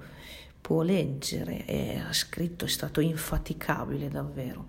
può 0.63 0.81
leggere, 0.81 1.67
e 1.67 1.99
ha 1.99 2.13
scritto, 2.15 2.65
è 2.65 2.69
stato 2.69 3.03
infaticabile 3.03 4.09
davvero 4.09 4.69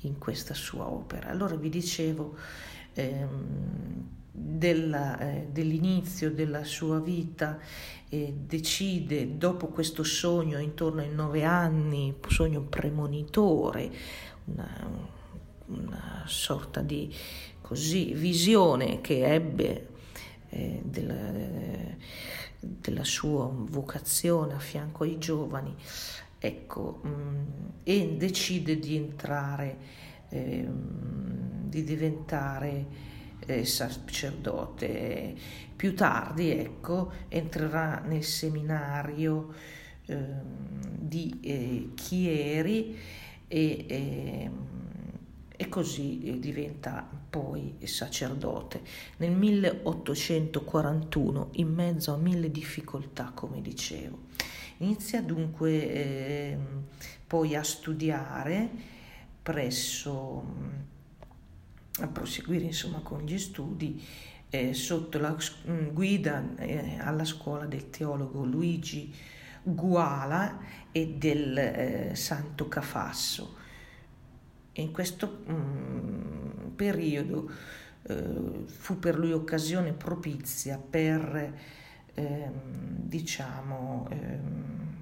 in 0.00 0.18
questa 0.18 0.52
sua 0.52 0.90
opera. 0.90 1.28
Allora 1.28 1.54
vi 1.54 1.68
dicevo 1.68 2.34
ehm, 2.94 4.08
della, 4.32 5.20
eh, 5.20 5.46
dell'inizio 5.52 6.32
della 6.32 6.64
sua 6.64 6.98
vita, 6.98 7.56
eh, 8.08 8.34
decide 8.36 9.38
dopo 9.38 9.68
questo 9.68 10.02
sogno 10.02 10.58
intorno 10.58 11.02
ai 11.02 11.14
nove 11.14 11.44
anni, 11.44 12.16
sogno 12.26 12.62
premonitore, 12.62 13.92
una, 14.46 15.14
una 15.66 16.24
sorta 16.26 16.80
di 16.80 17.12
così, 17.60 18.12
visione 18.12 19.00
che 19.00 19.26
ebbe 19.26 19.88
eh, 20.50 20.80
della, 20.84 21.14
della, 22.60 23.04
sua 23.04 23.50
vocazione 23.52 24.54
a 24.54 24.58
fianco 24.58 25.04
ai 25.04 25.18
giovani, 25.18 25.74
ecco, 26.38 27.00
mh, 27.02 27.08
mm, 27.08 27.44
e 27.82 28.16
decide 28.16 28.78
di 28.78 28.96
entrare, 28.96 29.78
eh, 30.28 30.68
di 30.68 31.82
diventare 31.82 32.86
eh, 33.46 33.64
sacerdote. 33.64 35.34
Più 35.74 35.94
tardi, 35.94 36.50
ecco, 36.50 37.12
entrerà 37.28 38.00
nel 38.00 38.24
seminario 38.24 39.52
ehm, 40.06 40.40
di 40.98 41.38
eh, 41.42 41.90
Chieri 41.94 42.96
e 43.48 43.86
ehm, 43.88 44.75
e 45.56 45.68
così 45.68 46.22
eh, 46.22 46.38
diventa 46.38 47.06
poi 47.28 47.74
sacerdote. 47.84 48.82
Nel 49.16 49.32
1841, 49.32 51.48
in 51.52 51.72
mezzo 51.72 52.12
a 52.12 52.16
mille 52.16 52.50
difficoltà, 52.50 53.32
come 53.34 53.60
dicevo, 53.60 54.18
inizia 54.78 55.22
dunque 55.22 55.92
eh, 55.92 56.58
poi 57.26 57.56
a 57.56 57.62
studiare 57.62 58.70
presso, 59.42 60.42
mm, 60.42 60.68
a 62.00 62.08
proseguire 62.08 62.64
insomma 62.64 63.00
con 63.00 63.24
gli 63.24 63.38
studi 63.38 64.02
eh, 64.50 64.74
sotto 64.74 65.18
la 65.18 65.36
mm, 65.68 65.88
guida 65.88 66.54
eh, 66.56 66.98
alla 66.98 67.24
scuola 67.24 67.66
del 67.66 67.90
teologo 67.90 68.44
Luigi 68.44 69.12
Guala 69.62 70.58
e 70.92 71.14
del 71.18 71.58
eh, 71.58 72.14
Santo 72.14 72.68
Cafasso. 72.68 73.64
In 74.78 74.92
questo 74.92 75.44
mm, 75.50 76.68
periodo 76.76 77.50
eh, 78.02 78.64
fu 78.66 78.98
per 78.98 79.18
lui 79.18 79.32
occasione 79.32 79.92
propizia 79.92 80.78
per, 80.78 81.54
ehm, 82.14 82.52
diciamo, 82.98 84.06
ehm, 84.10 84.96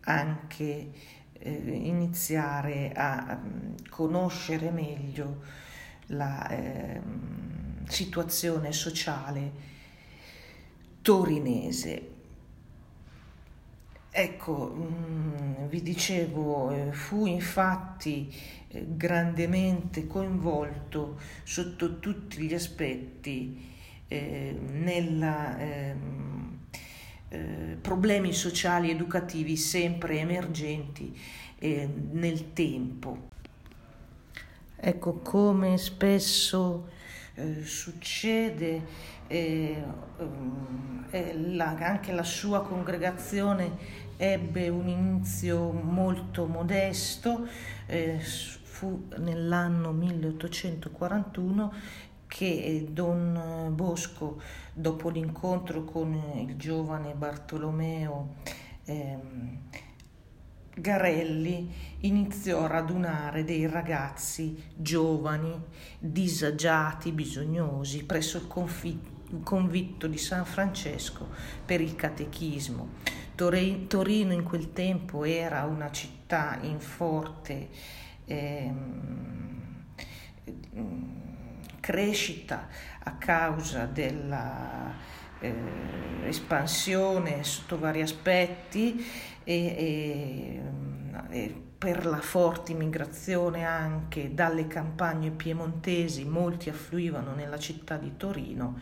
anche 0.00 0.90
eh, 1.32 1.50
iniziare 1.50 2.92
a 2.92 3.40
mm, 3.42 3.74
conoscere 3.90 4.70
meglio 4.70 5.42
la 6.06 6.48
ehm, 6.48 7.84
situazione 7.88 8.72
sociale 8.72 9.74
torinese. 11.02 12.14
Ecco, 14.18 14.74
mm, 14.74 15.66
vi 15.68 15.82
dicevo, 15.82 16.70
eh, 16.70 16.90
fu 16.90 17.26
infatti 17.26 18.34
eh, 18.68 18.86
grandemente 18.96 20.06
coinvolto 20.06 21.20
sotto 21.42 21.98
tutti 21.98 22.38
gli 22.38 22.54
aspetti 22.54 23.74
eh, 24.08 24.58
ehm, 25.58 26.58
eh, 27.28 27.76
problemi 27.78 28.32
sociali 28.32 28.90
educativi 28.90 29.54
sempre 29.58 30.18
emergenti 30.20 31.14
eh, 31.58 31.86
nel 32.12 32.54
tempo. 32.54 33.28
Ecco, 34.76 35.12
come 35.16 35.76
spesso 35.76 36.88
eh, 37.34 37.62
succede, 37.64 38.82
eh, 39.26 39.82
la, 41.34 41.76
anche 41.78 42.12
la 42.12 42.22
sua 42.22 42.62
congregazione 42.62 44.04
ebbe 44.16 44.68
un 44.68 44.88
inizio 44.88 45.70
molto 45.72 46.46
modesto, 46.46 47.46
eh, 47.86 48.18
fu 48.18 49.08
nell'anno 49.18 49.92
1841 49.92 51.72
che 52.26 52.86
Don 52.90 53.72
Bosco, 53.74 54.40
dopo 54.72 55.08
l'incontro 55.08 55.84
con 55.84 56.14
il 56.36 56.56
giovane 56.56 57.14
Bartolomeo 57.14 58.34
ehm, 58.84 59.58
Garelli, 60.78 61.72
iniziò 62.00 62.64
a 62.64 62.66
radunare 62.66 63.44
dei 63.44 63.66
ragazzi 63.66 64.62
giovani, 64.76 65.58
disagiati, 65.98 67.12
bisognosi, 67.12 68.04
presso 68.04 68.36
il 68.38 68.46
confitto 68.46 69.14
convitto 69.42 70.06
di 70.06 70.18
San 70.18 70.44
Francesco 70.44 71.28
per 71.64 71.80
il 71.80 71.96
catechismo. 71.96 72.90
Torino 73.36 74.32
in 74.32 74.42
quel 74.42 74.72
tempo 74.72 75.24
era 75.24 75.64
una 75.64 75.90
città 75.90 76.58
in 76.62 76.80
forte 76.80 77.68
ehm, 78.24 79.84
crescita 81.80 82.66
a 83.04 83.12
causa 83.12 83.84
della 83.84 84.92
eh, 85.38 86.32
sotto 87.42 87.78
vari 87.78 88.02
aspetti 88.02 89.06
e, 89.44 89.54
e, 89.54 90.62
e, 91.28 91.62
per 91.78 92.06
la 92.06 92.20
forte 92.20 92.72
immigrazione 92.72 93.64
anche 93.64 94.34
dalle 94.34 94.66
campagne 94.66 95.30
piemontesi 95.30 96.24
molti 96.24 96.70
affluivano 96.70 97.34
nella 97.34 97.58
città 97.58 97.96
di 97.96 98.16
Torino 98.16 98.80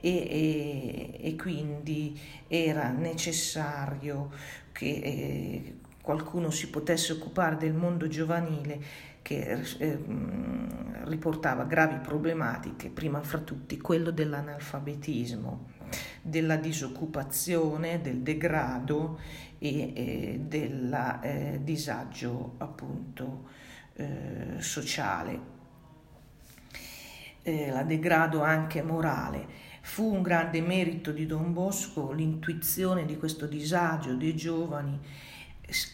e, 0.00 0.10
e, 0.10 1.18
e 1.20 1.36
quindi 1.36 2.18
era 2.46 2.90
necessario 2.90 4.30
che 4.72 4.86
eh, 4.86 5.74
qualcuno 6.00 6.50
si 6.50 6.70
potesse 6.70 7.12
occupare 7.12 7.56
del 7.56 7.74
mondo 7.74 8.08
giovanile 8.08 8.80
che 9.22 9.60
eh, 9.78 9.98
riportava 11.04 11.64
gravi 11.64 11.98
problematiche, 11.98 12.88
prima 12.88 13.20
fra 13.20 13.38
tutti 13.40 13.76
quello 13.76 14.10
dell'analfabetismo, 14.10 15.66
della 16.22 16.56
disoccupazione, 16.56 18.00
del 18.00 18.20
degrado 18.20 19.18
e 19.58 19.92
eh, 19.94 20.40
del 20.42 21.18
eh, 21.22 21.60
disagio 21.62 22.54
appunto 22.56 23.48
eh, 23.96 24.54
sociale, 24.60 25.40
eh, 27.42 27.70
la 27.70 27.82
degrado 27.82 28.40
anche 28.42 28.82
morale. 28.82 29.66
Fu 29.88 30.14
un 30.14 30.20
grande 30.20 30.60
merito 30.60 31.12
di 31.12 31.24
Don 31.24 31.54
Bosco 31.54 32.12
l'intuizione 32.12 33.06
di 33.06 33.16
questo 33.16 33.46
disagio 33.46 34.14
dei 34.14 34.36
giovani, 34.36 34.96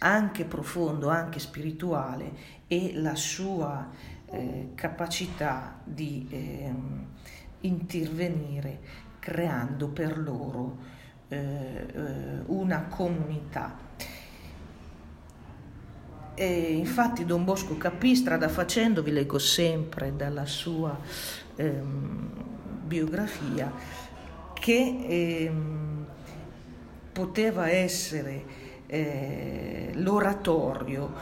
anche 0.00 0.44
profondo, 0.44 1.08
anche 1.08 1.38
spirituale, 1.38 2.32
e 2.66 2.90
la 2.96 3.14
sua 3.14 3.88
eh, 4.26 4.72
capacità 4.74 5.80
di 5.84 6.26
eh, 6.28 6.74
intervenire 7.60 8.80
creando 9.20 9.88
per 9.88 10.18
loro 10.18 10.76
eh, 11.28 11.36
eh, 11.36 12.40
una 12.46 12.86
comunità. 12.86 13.78
E 16.34 16.72
infatti 16.72 17.24
Don 17.24 17.44
Bosco 17.44 17.78
capì 17.78 18.16
strada 18.16 18.48
facendo, 18.48 19.04
vi 19.04 19.12
leggo 19.12 19.38
sempre 19.38 20.14
dalla 20.16 20.46
sua 20.46 20.98
ehm, 21.54 22.53
biografia 22.94 23.72
che 24.54 25.04
ehm, 25.08 26.06
poteva 27.12 27.68
essere 27.68 28.44
eh, 28.86 29.90
l'oratorio, 29.94 31.12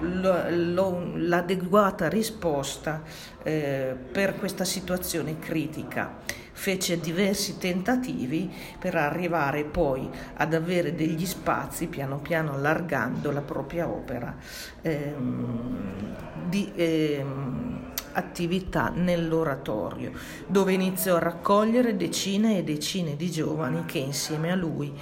lo, 0.00 0.42
lo, 0.50 1.12
l'adeguata 1.14 2.08
risposta 2.08 3.02
eh, 3.44 3.94
per 4.10 4.36
questa 4.38 4.64
situazione 4.64 5.38
critica. 5.38 6.18
Fece 6.52 7.00
diversi 7.00 7.58
tentativi 7.58 8.50
per 8.78 8.94
arrivare 8.94 9.64
poi 9.64 10.08
ad 10.36 10.54
avere 10.54 10.94
degli 10.94 11.26
spazi, 11.26 11.86
piano 11.86 12.18
piano 12.18 12.52
allargando 12.52 13.30
la 13.30 13.40
propria 13.40 13.88
opera, 13.88 14.36
ehm, 14.82 16.16
di, 16.48 16.70
ehm, 16.74 17.92
attività 18.12 18.90
nell'oratorio, 18.94 20.12
dove 20.46 20.72
iniziò 20.72 21.16
a 21.16 21.20
raccogliere 21.20 21.96
decine 21.96 22.58
e 22.58 22.64
decine 22.64 23.16
di 23.16 23.30
giovani 23.30 23.84
che 23.84 23.98
insieme 23.98 24.50
a 24.50 24.56
lui 24.56 24.92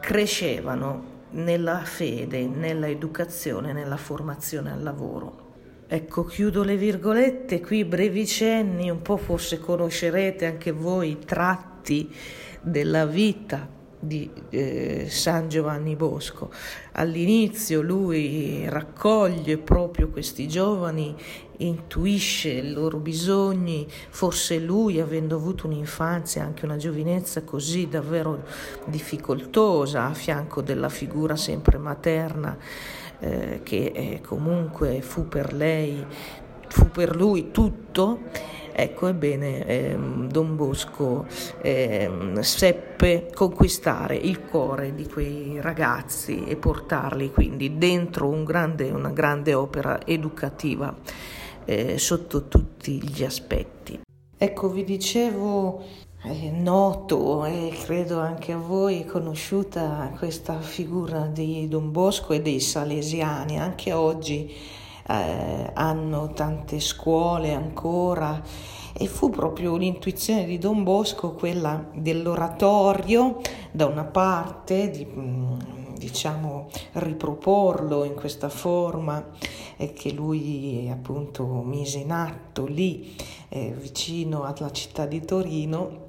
crescevano 0.00 1.12
nella 1.30 1.78
fede, 1.78 2.46
nella 2.46 2.88
educazione, 2.88 3.72
nella 3.72 3.96
formazione 3.96 4.70
al 4.70 4.82
lavoro. 4.82 5.43
Ecco, 5.86 6.24
chiudo 6.24 6.62
le 6.64 6.76
virgolette, 6.76 7.60
qui 7.60 7.84
brevi 7.84 8.26
cenni, 8.26 8.88
un 8.88 9.02
po' 9.02 9.18
forse 9.18 9.60
conoscerete 9.60 10.46
anche 10.46 10.72
voi 10.72 11.10
i 11.10 11.18
tratti 11.18 12.10
della 12.62 13.04
vita 13.04 13.68
di 13.98 14.30
eh, 14.48 15.06
San 15.10 15.48
Giovanni 15.48 15.94
Bosco. 15.94 16.50
All'inizio 16.92 17.82
lui 17.82 18.66
raccoglie 18.68 19.58
proprio 19.58 20.08
questi 20.08 20.48
giovani, 20.48 21.14
intuisce 21.58 22.48
i 22.50 22.72
loro 22.72 22.98
bisogni, 22.98 23.86
forse 24.08 24.58
lui 24.58 25.00
avendo 25.00 25.36
avuto 25.36 25.66
un'infanzia, 25.66 26.44
anche 26.44 26.64
una 26.64 26.76
giovinezza 26.76 27.42
così 27.42 27.88
davvero 27.88 28.44
difficoltosa 28.86 30.06
a 30.06 30.14
fianco 30.14 30.60
della 30.60 30.88
figura 30.88 31.36
sempre 31.36 31.78
materna, 31.78 32.56
eh, 33.20 33.60
che 33.62 33.92
eh, 33.94 34.20
comunque 34.20 35.00
fu 35.00 35.28
per 35.28 35.52
lei, 35.52 36.04
fu 36.68 36.90
per 36.90 37.16
lui 37.16 37.50
tutto 37.50 38.20
Ecco, 38.76 39.06
ebbene, 39.06 39.64
ehm, 39.66 40.28
Don 40.28 40.56
Bosco 40.56 41.26
ehm, 41.62 42.40
seppe 42.40 43.30
conquistare 43.32 44.16
il 44.16 44.40
cuore 44.40 44.96
di 44.96 45.06
quei 45.06 45.60
ragazzi 45.60 46.42
e 46.44 46.56
portarli 46.56 47.30
quindi 47.30 47.78
dentro 47.78 48.26
un 48.26 48.42
grande, 48.42 48.90
una 48.90 49.10
grande 49.10 49.54
opera 49.54 50.04
educativa 50.04 50.92
eh, 51.64 51.98
sotto 51.98 52.48
tutti 52.48 53.00
gli 53.00 53.22
aspetti. 53.22 54.00
Ecco, 54.36 54.68
vi 54.68 54.82
dicevo 54.82 55.84
è 56.24 56.48
noto 56.48 57.44
e 57.44 57.70
credo 57.84 58.18
anche 58.18 58.52
a 58.52 58.56
voi 58.56 59.04
conosciuta 59.04 60.10
questa 60.16 60.58
figura 60.58 61.26
di 61.26 61.68
Don 61.68 61.92
Bosco 61.92 62.32
e 62.32 62.40
dei 62.40 62.60
Salesiani, 62.60 63.60
anche 63.60 63.92
oggi 63.92 64.50
eh, 65.06 65.70
hanno 65.74 66.32
tante 66.32 66.80
scuole 66.80 67.52
ancora 67.52 68.40
e 68.94 69.06
fu 69.06 69.28
proprio 69.28 69.76
l'intuizione 69.76 70.46
di 70.46 70.56
Don 70.56 70.82
Bosco 70.82 71.32
quella 71.32 71.90
dell'oratorio 71.92 73.40
da 73.70 73.84
una 73.84 74.04
parte 74.04 74.88
di 74.88 75.04
mm, 75.04 75.58
diciamo 75.98 76.68
riproporlo 76.92 78.02
in 78.04 78.14
questa 78.14 78.48
forma 78.48 79.28
eh, 79.76 79.92
che 79.92 80.10
lui 80.10 80.88
appunto 80.90 81.44
mise 81.44 81.98
in 81.98 82.12
atto 82.12 82.64
lì 82.64 83.14
eh, 83.50 83.74
vicino 83.78 84.44
alla 84.44 84.72
città 84.72 85.04
di 85.04 85.22
Torino 85.22 86.03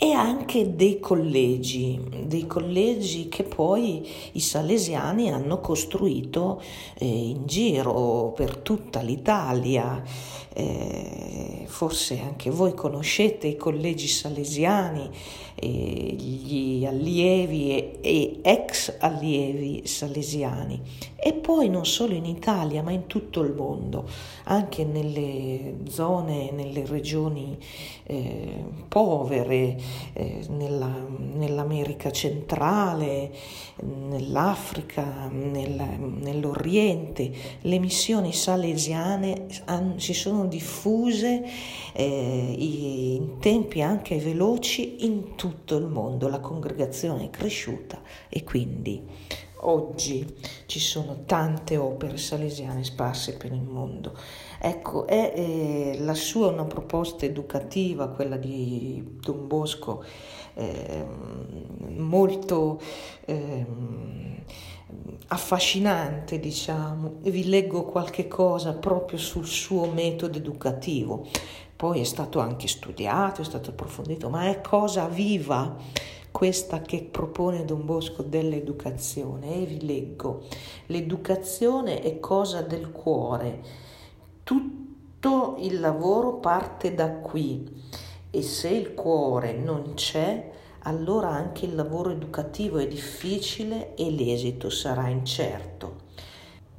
e 0.00 0.12
anche 0.12 0.76
dei 0.76 1.00
collegi, 1.00 2.00
dei 2.24 2.46
collegi 2.46 3.28
che 3.28 3.42
poi 3.42 4.08
i 4.32 4.40
salesiani 4.40 5.32
hanno 5.32 5.60
costruito 5.60 6.62
eh, 6.98 7.04
in 7.04 7.46
giro 7.46 8.32
per 8.36 8.58
tutta 8.58 9.00
l'Italia. 9.00 10.00
Eh, 10.58 11.66
forse 11.66 12.18
anche 12.18 12.50
voi 12.50 12.74
conoscete 12.74 13.46
i 13.46 13.56
collegi 13.56 14.08
salesiani, 14.08 15.08
eh, 15.54 15.66
gli 15.68 16.84
allievi 16.84 17.70
e, 17.70 17.98
e 18.00 18.38
ex 18.42 18.96
allievi 18.98 19.86
salesiani. 19.86 20.80
E 21.14 21.32
poi 21.34 21.68
non 21.68 21.84
solo 21.84 22.14
in 22.14 22.24
Italia 22.24 22.82
ma 22.82 22.90
in 22.90 23.06
tutto 23.06 23.42
il 23.42 23.52
mondo, 23.52 24.08
anche 24.44 24.84
nelle 24.84 25.76
zone, 25.88 26.50
nelle 26.52 26.86
regioni 26.86 27.56
eh, 28.04 28.64
povere, 28.88 29.76
eh, 30.14 30.44
nella, 30.48 30.92
nell'America 31.34 32.10
centrale, 32.10 33.32
nell'Africa, 33.82 35.28
nella, 35.30 35.88
nell'Oriente, 35.98 37.30
le 37.60 37.78
missioni 37.78 38.32
salesiane 38.32 39.46
han, 39.66 40.00
si 40.00 40.14
sono 40.14 40.46
diffuse 40.48 41.44
eh, 41.92 42.54
in 42.58 43.38
tempi 43.38 43.82
anche 43.82 44.18
veloci 44.18 45.04
in 45.04 45.34
tutto 45.36 45.76
il 45.76 45.86
mondo, 45.86 46.28
la 46.28 46.40
congregazione 46.40 47.26
è 47.26 47.30
cresciuta 47.30 48.00
e 48.28 48.42
quindi 48.44 49.04
oggi 49.60 50.36
ci 50.66 50.78
sono 50.78 51.24
tante 51.24 51.76
opere 51.76 52.16
salesiane 52.16 52.84
sparse 52.84 53.36
per 53.36 53.52
il 53.52 53.62
mondo. 53.62 54.16
Ecco, 54.60 55.06
è 55.06 55.32
eh, 55.34 55.96
la 56.00 56.14
sua 56.14 56.48
una 56.48 56.64
proposta 56.64 57.24
educativa, 57.24 58.08
quella 58.08 58.36
di 58.36 59.16
Don 59.20 59.46
Bosco, 59.46 60.04
eh, 60.54 61.06
molto 61.96 62.80
eh, 63.24 63.66
affascinante, 65.28 66.38
diciamo. 66.38 67.16
Vi 67.20 67.48
leggo 67.48 67.84
qualche 67.84 68.28
cosa 68.28 68.74
proprio 68.74 69.18
sul 69.18 69.46
suo 69.46 69.86
metodo 69.86 70.38
educativo. 70.38 71.26
Poi 71.76 72.00
è 72.00 72.04
stato 72.04 72.40
anche 72.40 72.66
studiato, 72.66 73.42
è 73.42 73.44
stato 73.44 73.70
approfondito, 73.70 74.28
ma 74.30 74.48
è 74.48 74.60
cosa 74.60 75.06
viva 75.06 75.76
questa 76.30 76.80
che 76.82 77.02
propone 77.02 77.64
Don 77.64 77.84
Bosco 77.84 78.22
dell'educazione. 78.22 79.62
E 79.62 79.64
vi 79.64 79.86
leggo, 79.86 80.44
l'educazione 80.86 82.00
è 82.00 82.18
cosa 82.18 82.62
del 82.62 82.90
cuore, 82.90 83.60
tutto 84.42 85.56
il 85.58 85.78
lavoro 85.80 86.34
parte 86.34 86.94
da 86.94 87.10
qui 87.10 87.66
e 88.30 88.42
se 88.42 88.68
il 88.68 88.94
cuore 88.94 89.52
non 89.52 89.94
c'è, 89.94 90.50
allora 90.80 91.28
anche 91.28 91.64
il 91.64 91.74
lavoro 91.74 92.10
educativo 92.10 92.78
è 92.78 92.86
difficile 92.86 93.94
e 93.94 94.10
l'esito 94.10 94.70
sarà 94.70 95.08
incerto. 95.08 96.06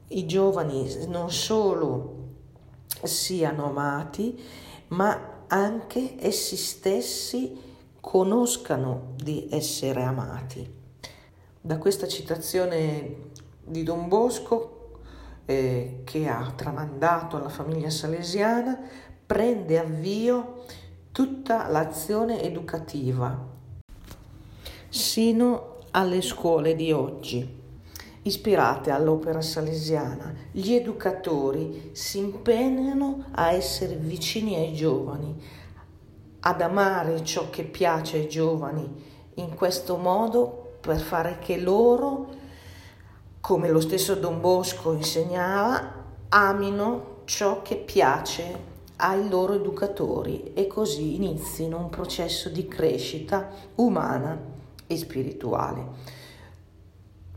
I 0.10 0.26
giovani 0.26 1.06
non 1.08 1.32
solo 1.32 2.16
siano 3.04 3.66
amati, 3.66 4.42
ma 4.90 5.44
anche 5.48 6.16
essi 6.20 6.56
stessi 6.56 7.68
conoscano 8.00 9.14
di 9.16 9.48
essere 9.52 10.04
amati. 10.04 10.78
Da 11.62 11.78
questa 11.78 12.08
citazione 12.08 13.28
di 13.64 13.84
Don 13.84 14.08
Bosco, 14.08 14.78
eh, 15.46 16.02
che 16.06 16.28
ha 16.28 16.52
tramandato 16.56 17.38
alla 17.38 17.50
famiglia 17.50 17.90
salesiana, 17.90 18.80
prende 19.26 19.78
avvio 19.78 20.64
tutta 21.12 21.68
l'azione 21.68 22.42
educativa, 22.42 23.49
sino 24.90 25.78
alle 25.92 26.22
scuole 26.22 26.76
di 26.76 26.92
oggi. 26.92 27.58
Ispirate 28.22 28.92
all'opera 28.92 29.42
salesiana, 29.42 30.34
gli 30.52 30.74
educatori 30.74 31.92
si 31.94 32.18
impegnano 32.18 33.26
a 33.32 33.52
essere 33.52 33.96
vicini 33.96 34.56
ai 34.56 34.74
giovani, 34.74 35.42
ad 36.42 36.62
amare 36.62 37.24
ciò 37.24 37.50
che 37.50 37.64
piace 37.64 38.18
ai 38.18 38.30
giovani 38.30 39.08
in 39.36 39.56
questo 39.56 39.96
modo 39.98 40.78
per 40.82 41.00
fare 41.00 41.40
che 41.40 41.58
loro, 41.58 42.28
come 43.40 43.70
lo 43.70 43.80
stesso 43.80 44.16
Don 44.16 44.42
Bosco 44.42 44.92
insegnava, 44.92 45.94
amino 46.30 47.22
ciò 47.24 47.62
che 47.62 47.78
piace 47.78 48.68
ai 48.98 49.30
loro 49.30 49.54
educatori 49.54 50.52
e 50.54 50.68
così 50.68 51.16
inizino 51.16 51.78
un 51.78 51.90
processo 51.90 52.50
di 52.50 52.68
crescita 52.68 53.50
umana 53.76 54.58
e 54.92 54.98
spirituale. 54.98 55.88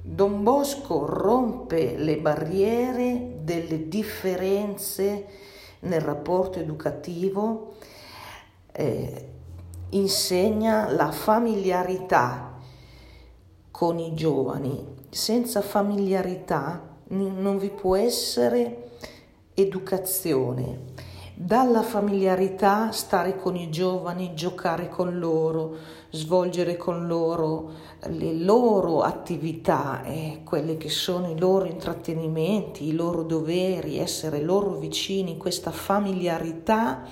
Don 0.01 0.43
Bosco 0.43 1.05
rompe 1.05 1.97
le 1.97 2.17
barriere 2.17 3.37
delle 3.43 3.89
differenze 3.89 5.27
nel 5.81 6.01
rapporto 6.01 6.59
educativo 6.59 7.75
eh, 8.73 9.29
insegna 9.91 10.91
la 10.91 11.13
familiarità 11.13 12.59
con 13.71 13.99
i 13.99 14.15
giovani. 14.15 15.01
Senza 15.11 15.61
familiarità 15.61 16.97
non 17.09 17.59
vi 17.59 17.69
può 17.69 17.95
essere 17.95 18.91
educazione. 19.55 20.92
Dalla 21.35 21.81
familiarità 21.81 22.93
stare 22.93 23.37
con 23.37 23.57
i 23.57 23.71
giovani, 23.71 24.35
giocare 24.35 24.91
con 24.91 25.19
loro, 25.19 25.77
svolgere 26.11 26.77
con 26.77 27.07
loro 27.07 27.71
le 28.09 28.35
loro 28.35 29.01
attività, 29.01 30.03
eh, 30.05 30.43
quelle 30.45 30.77
che 30.77 30.91
sono 30.91 31.31
i 31.31 31.39
loro 31.39 31.65
intrattenimenti, 31.65 32.87
i 32.87 32.93
loro 32.93 33.23
doveri, 33.23 33.99
essere 33.99 34.43
loro 34.43 34.77
vicini, 34.77 35.39
questa 35.39 35.71
familiarità 35.71 37.03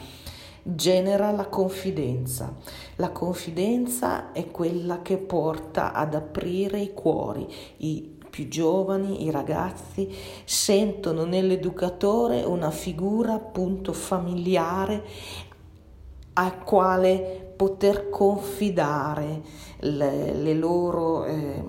genera 0.63 1.31
la 1.31 1.47
confidenza. 1.47 2.55
La 2.97 3.11
confidenza 3.13 4.33
è 4.33 4.51
quella 4.51 5.01
che 5.01 5.17
porta 5.17 5.95
ad 5.95 6.15
aprire 6.15 6.79
i 6.79 6.93
cuori. 6.93 7.49
I 7.79 8.19
più 8.31 8.49
giovani, 8.49 9.25
i 9.25 9.31
ragazzi, 9.31 10.09
sentono 10.45 11.25
nell'educatore 11.25 12.43
una 12.45 12.71
figura 12.71 13.35
appunto 13.35 13.93
familiare 13.93 15.05
al 16.35 16.63
quale 16.63 17.53
poter 17.57 18.09
confidare 18.09 19.43
le, 19.81 20.33
le 20.33 20.55
loro, 20.55 21.25
eh, 21.25 21.63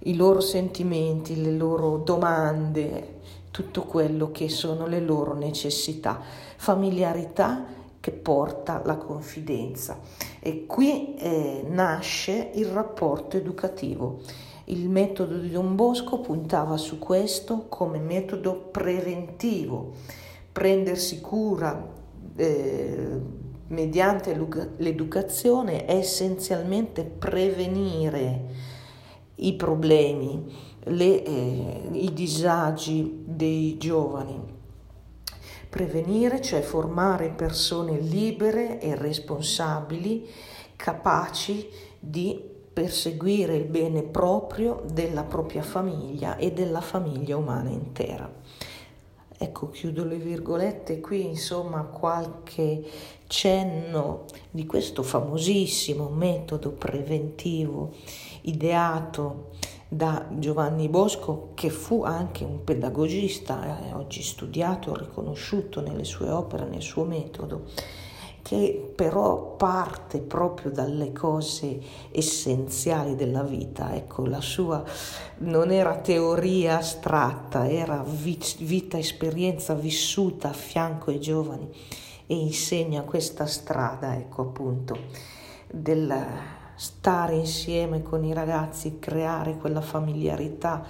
i 0.00 0.16
loro 0.16 0.40
sentimenti, 0.40 1.40
le 1.40 1.52
loro 1.52 1.98
domande, 1.98 3.20
tutto 3.50 3.82
quello 3.82 4.32
che 4.32 4.48
sono 4.48 4.86
le 4.86 5.00
loro 5.00 5.32
necessità. 5.34 6.20
Familiarità 6.56 7.64
che 8.00 8.10
porta 8.10 8.82
la 8.84 8.96
confidenza. 8.96 9.98
E 10.40 10.66
qui 10.66 11.14
eh, 11.14 11.64
nasce 11.66 12.50
il 12.54 12.66
rapporto 12.66 13.38
educativo. 13.38 14.20
Il 14.66 14.88
metodo 14.88 15.36
di 15.36 15.50
Don 15.50 15.74
Bosco 15.74 16.20
puntava 16.20 16.78
su 16.78 16.98
questo 16.98 17.66
come 17.68 17.98
metodo 17.98 18.54
preventivo, 18.54 19.92
prendersi 20.50 21.20
cura 21.20 21.86
eh, 22.36 23.20
mediante 23.68 24.34
l'educazione 24.78 25.84
è 25.84 25.96
essenzialmente 25.96 27.04
prevenire 27.04 28.72
i 29.36 29.54
problemi, 29.54 30.50
le, 30.84 31.22
eh, 31.24 31.88
i 31.92 32.12
disagi 32.14 33.22
dei 33.26 33.76
giovani. 33.76 34.52
Prevenire, 35.68 36.40
cioè 36.40 36.62
formare 36.62 37.30
persone 37.30 37.98
libere 37.98 38.80
e 38.80 38.94
responsabili, 38.94 40.26
capaci 40.76 41.68
di 41.98 42.52
perseguire 42.74 43.54
il 43.54 43.64
bene 43.64 44.02
proprio 44.02 44.82
della 44.92 45.22
propria 45.22 45.62
famiglia 45.62 46.36
e 46.36 46.52
della 46.52 46.80
famiglia 46.80 47.36
umana 47.36 47.70
intera. 47.70 48.30
Ecco, 49.36 49.70
chiudo 49.70 50.04
le 50.04 50.16
virgolette 50.16 51.00
qui, 51.00 51.24
insomma, 51.24 51.82
qualche 51.82 52.84
cenno 53.26 54.24
di 54.50 54.66
questo 54.66 55.02
famosissimo 55.02 56.08
metodo 56.08 56.70
preventivo 56.70 57.92
ideato 58.42 59.50
da 59.88 60.26
Giovanni 60.30 60.88
Bosco, 60.88 61.50
che 61.54 61.70
fu 61.70 62.02
anche 62.02 62.42
un 62.42 62.64
pedagogista, 62.64 63.86
eh, 63.86 63.92
oggi 63.92 64.22
studiato 64.22 64.96
riconosciuto 64.96 65.80
nelle 65.80 66.04
sue 66.04 66.30
opere, 66.30 66.66
nel 66.66 66.82
suo 66.82 67.04
metodo, 67.04 67.66
che 68.44 68.92
però 68.94 69.56
parte 69.56 70.20
proprio 70.20 70.70
dalle 70.70 71.12
cose 71.12 71.80
essenziali 72.10 73.16
della 73.16 73.42
vita. 73.42 73.94
Ecco, 73.94 74.26
la 74.26 74.42
sua 74.42 74.84
non 75.38 75.70
era 75.70 75.96
teoria 75.96 76.76
astratta, 76.76 77.66
era 77.66 78.04
vita, 78.04 78.98
esperienza 78.98 79.72
vissuta 79.72 80.50
a 80.50 80.52
fianco 80.52 81.08
ai 81.08 81.20
giovani 81.20 81.66
e 82.26 82.34
insegna 82.36 83.00
questa 83.00 83.46
strada, 83.46 84.14
ecco 84.14 84.42
appunto 84.42 84.98
del 85.70 86.14
stare 86.74 87.36
insieme 87.36 88.02
con 88.02 88.24
i 88.24 88.34
ragazzi, 88.34 88.98
creare 88.98 89.56
quella 89.56 89.80
familiarità, 89.80 90.84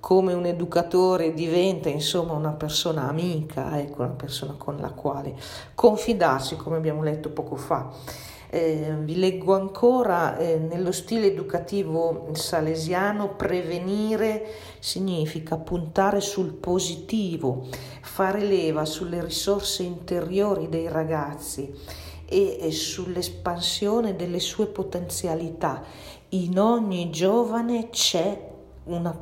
come 0.00 0.32
un 0.32 0.46
educatore 0.46 1.34
diventa 1.34 1.88
insomma 1.88 2.32
una 2.32 2.52
persona 2.52 3.08
amica, 3.08 3.78
ecco, 3.78 4.02
una 4.02 4.12
persona 4.12 4.54
con 4.56 4.76
la 4.76 4.90
quale 4.90 5.34
confidarsi, 5.74 6.56
come 6.56 6.76
abbiamo 6.76 7.02
letto 7.02 7.30
poco 7.30 7.56
fa. 7.56 7.90
Eh, 8.50 8.94
vi 9.00 9.18
leggo 9.18 9.54
ancora, 9.54 10.38
eh, 10.38 10.56
nello 10.56 10.92
stile 10.92 11.26
educativo 11.26 12.28
salesiano, 12.32 13.34
prevenire 13.34 14.46
significa 14.78 15.58
puntare 15.58 16.20
sul 16.20 16.54
positivo, 16.54 17.66
fare 18.00 18.40
leva 18.40 18.86
sulle 18.86 19.22
risorse 19.22 19.82
interiori 19.82 20.70
dei 20.70 20.88
ragazzi 20.88 21.70
e, 22.24 22.58
e 22.58 22.70
sull'espansione 22.70 24.16
delle 24.16 24.40
sue 24.40 24.66
potenzialità. 24.66 25.82
In 26.30 26.58
ogni 26.58 27.10
giovane 27.10 27.90
c'è 27.90 28.46
una 28.84 29.12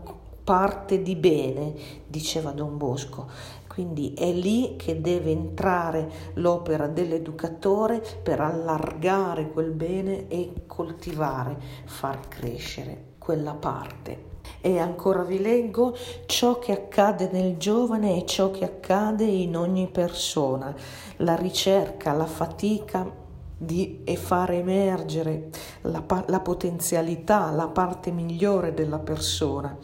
parte 0.47 1.03
di 1.03 1.17
bene, 1.17 1.75
diceva 2.07 2.53
Don 2.53 2.77
Bosco. 2.77 3.29
Quindi 3.67 4.15
è 4.15 4.31
lì 4.31 4.77
che 4.77 5.01
deve 5.01 5.33
entrare 5.33 6.09
l'opera 6.35 6.87
dell'educatore 6.87 8.01
per 8.23 8.39
allargare 8.39 9.51
quel 9.51 9.73
bene 9.73 10.29
e 10.29 10.53
coltivare, 10.69 11.57
far 11.87 12.29
crescere 12.29 13.15
quella 13.19 13.55
parte. 13.55 14.35
E 14.61 14.79
ancora 14.79 15.25
vi 15.25 15.41
leggo, 15.43 15.97
ciò 16.27 16.61
che 16.61 16.71
accade 16.71 17.29
nel 17.33 17.57
giovane 17.57 18.17
è 18.17 18.25
ciò 18.25 18.53
che 18.53 18.65
accade 18.65 19.25
in 19.25 19.57
ogni 19.57 19.89
persona, 19.89 20.73
la 21.17 21.35
ricerca, 21.35 22.13
la 22.13 22.27
fatica 22.27 23.25
di 23.59 24.03
e 24.05 24.15
fare 24.17 24.59
emergere 24.59 25.49
la, 25.83 26.05
la 26.27 26.41
potenzialità, 26.41 27.51
la 27.51 27.67
parte 27.67 28.13
migliore 28.13 28.75
della 28.75 29.01
persona 29.01 29.77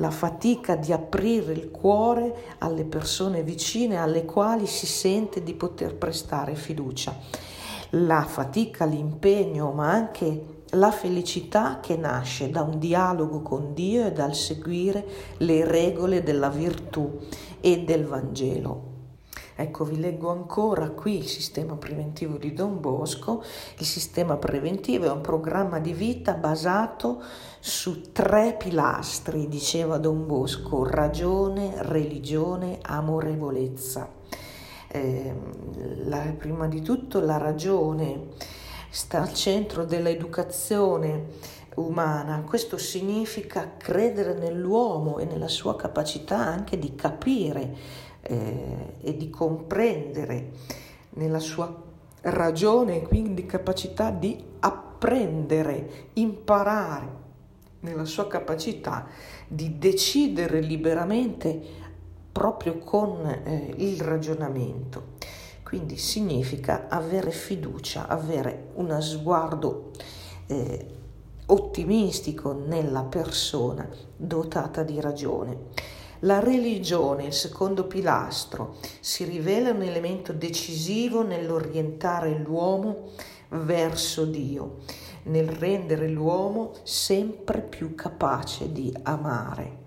la 0.00 0.10
fatica 0.10 0.76
di 0.76 0.92
aprire 0.92 1.52
il 1.52 1.70
cuore 1.70 2.56
alle 2.58 2.84
persone 2.84 3.42
vicine 3.42 3.98
alle 3.98 4.24
quali 4.24 4.66
si 4.66 4.86
sente 4.86 5.42
di 5.42 5.54
poter 5.54 5.94
prestare 5.94 6.54
fiducia. 6.54 7.14
La 7.90 8.22
fatica, 8.22 8.86
l'impegno, 8.86 9.72
ma 9.72 9.90
anche 9.90 10.58
la 10.70 10.90
felicità 10.90 11.80
che 11.80 11.96
nasce 11.96 12.50
da 12.50 12.62
un 12.62 12.78
dialogo 12.78 13.42
con 13.42 13.74
Dio 13.74 14.06
e 14.06 14.12
dal 14.12 14.34
seguire 14.34 15.04
le 15.38 15.64
regole 15.64 16.22
della 16.22 16.48
virtù 16.48 17.18
e 17.60 17.82
del 17.84 18.06
Vangelo. 18.06 18.89
Ecco, 19.60 19.84
vi 19.84 20.00
leggo 20.00 20.30
ancora 20.30 20.88
qui 20.88 21.18
il 21.18 21.26
sistema 21.26 21.76
preventivo 21.76 22.38
di 22.38 22.54
Don 22.54 22.80
Bosco. 22.80 23.44
Il 23.76 23.84
sistema 23.84 24.38
preventivo 24.38 25.04
è 25.04 25.10
un 25.10 25.20
programma 25.20 25.78
di 25.80 25.92
vita 25.92 26.32
basato 26.32 27.22
su 27.58 28.10
tre 28.10 28.56
pilastri, 28.58 29.48
diceva 29.48 29.98
Don 29.98 30.26
Bosco, 30.26 30.88
ragione, 30.88 31.74
religione, 31.82 32.78
amorevolezza. 32.80 34.08
Eh, 34.88 35.34
la, 36.06 36.34
prima 36.38 36.66
di 36.66 36.80
tutto 36.80 37.20
la 37.20 37.36
ragione 37.36 38.28
sta 38.88 39.20
al 39.20 39.34
centro 39.34 39.84
dell'educazione 39.84 41.26
umana. 41.74 42.42
Questo 42.46 42.78
significa 42.78 43.74
credere 43.76 44.32
nell'uomo 44.32 45.18
e 45.18 45.26
nella 45.26 45.48
sua 45.48 45.76
capacità 45.76 46.38
anche 46.38 46.78
di 46.78 46.94
capire 46.94 48.08
eh, 48.22 48.94
e 49.00 49.16
di 49.16 49.30
comprendere 49.30 50.52
nella 51.10 51.38
sua 51.38 51.88
ragione, 52.22 53.02
quindi 53.02 53.46
capacità 53.46 54.10
di 54.10 54.42
apprendere, 54.60 56.08
imparare, 56.14 57.18
nella 57.80 58.04
sua 58.04 58.26
capacità 58.26 59.06
di 59.48 59.78
decidere 59.78 60.60
liberamente 60.60 61.60
proprio 62.30 62.78
con 62.78 63.26
eh, 63.26 63.74
il 63.76 64.00
ragionamento. 64.00 65.18
Quindi 65.62 65.96
significa 65.96 66.88
avere 66.88 67.30
fiducia, 67.30 68.08
avere 68.08 68.70
uno 68.74 69.00
sguardo 69.00 69.90
eh, 70.46 70.86
ottimistico 71.46 72.52
nella 72.52 73.02
persona 73.04 73.88
dotata 74.16 74.82
di 74.82 75.00
ragione. 75.00 75.58
La 76.24 76.38
religione, 76.38 77.24
il 77.24 77.32
secondo 77.32 77.86
pilastro, 77.86 78.76
si 79.00 79.24
rivela 79.24 79.70
un 79.70 79.80
elemento 79.80 80.34
decisivo 80.34 81.22
nell'orientare 81.22 82.36
l'uomo 82.36 83.12
verso 83.48 84.26
Dio, 84.26 84.80
nel 85.24 85.48
rendere 85.48 86.08
l'uomo 86.08 86.72
sempre 86.82 87.62
più 87.62 87.94
capace 87.94 88.70
di 88.70 88.94
amare. 89.04 89.78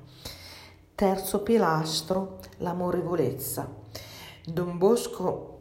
Terzo 0.95 1.43
pilastro, 1.43 2.39
l'amorevolezza. 2.57 3.71
Don 4.43 4.79
Bosco 4.79 5.52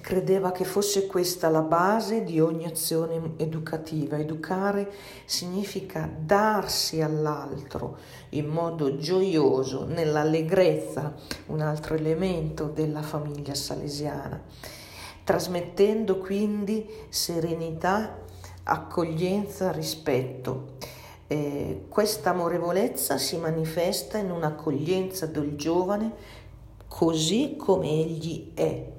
credeva 0.00 0.50
che 0.50 0.64
fosse 0.64 1.06
questa 1.06 1.48
la 1.48 1.62
base 1.62 2.24
di 2.24 2.40
ogni 2.40 2.64
azione 2.66 3.34
educativa. 3.36 4.18
Educare 4.18 4.90
significa 5.24 6.10
darsi 6.18 7.00
all'altro 7.00 7.98
in 8.30 8.46
modo 8.46 8.96
gioioso, 8.96 9.86
nell'allegrezza, 9.86 11.14
un 11.46 11.60
altro 11.60 11.94
elemento 11.94 12.64
della 12.64 13.02
famiglia 13.02 13.54
salesiana, 13.54 14.42
trasmettendo 15.22 16.18
quindi 16.18 16.88
serenità, 17.08 18.18
accoglienza, 18.64 19.70
rispetto. 19.70 20.74
Eh, 21.28 21.86
questa 21.88 22.30
amorevolezza 22.30 23.18
si 23.18 23.36
manifesta 23.36 24.18
in 24.18 24.30
un'accoglienza 24.30 25.26
del 25.26 25.56
giovane 25.56 26.44
così 26.86 27.56
come 27.56 27.88
egli 27.88 28.52
è 28.54 28.94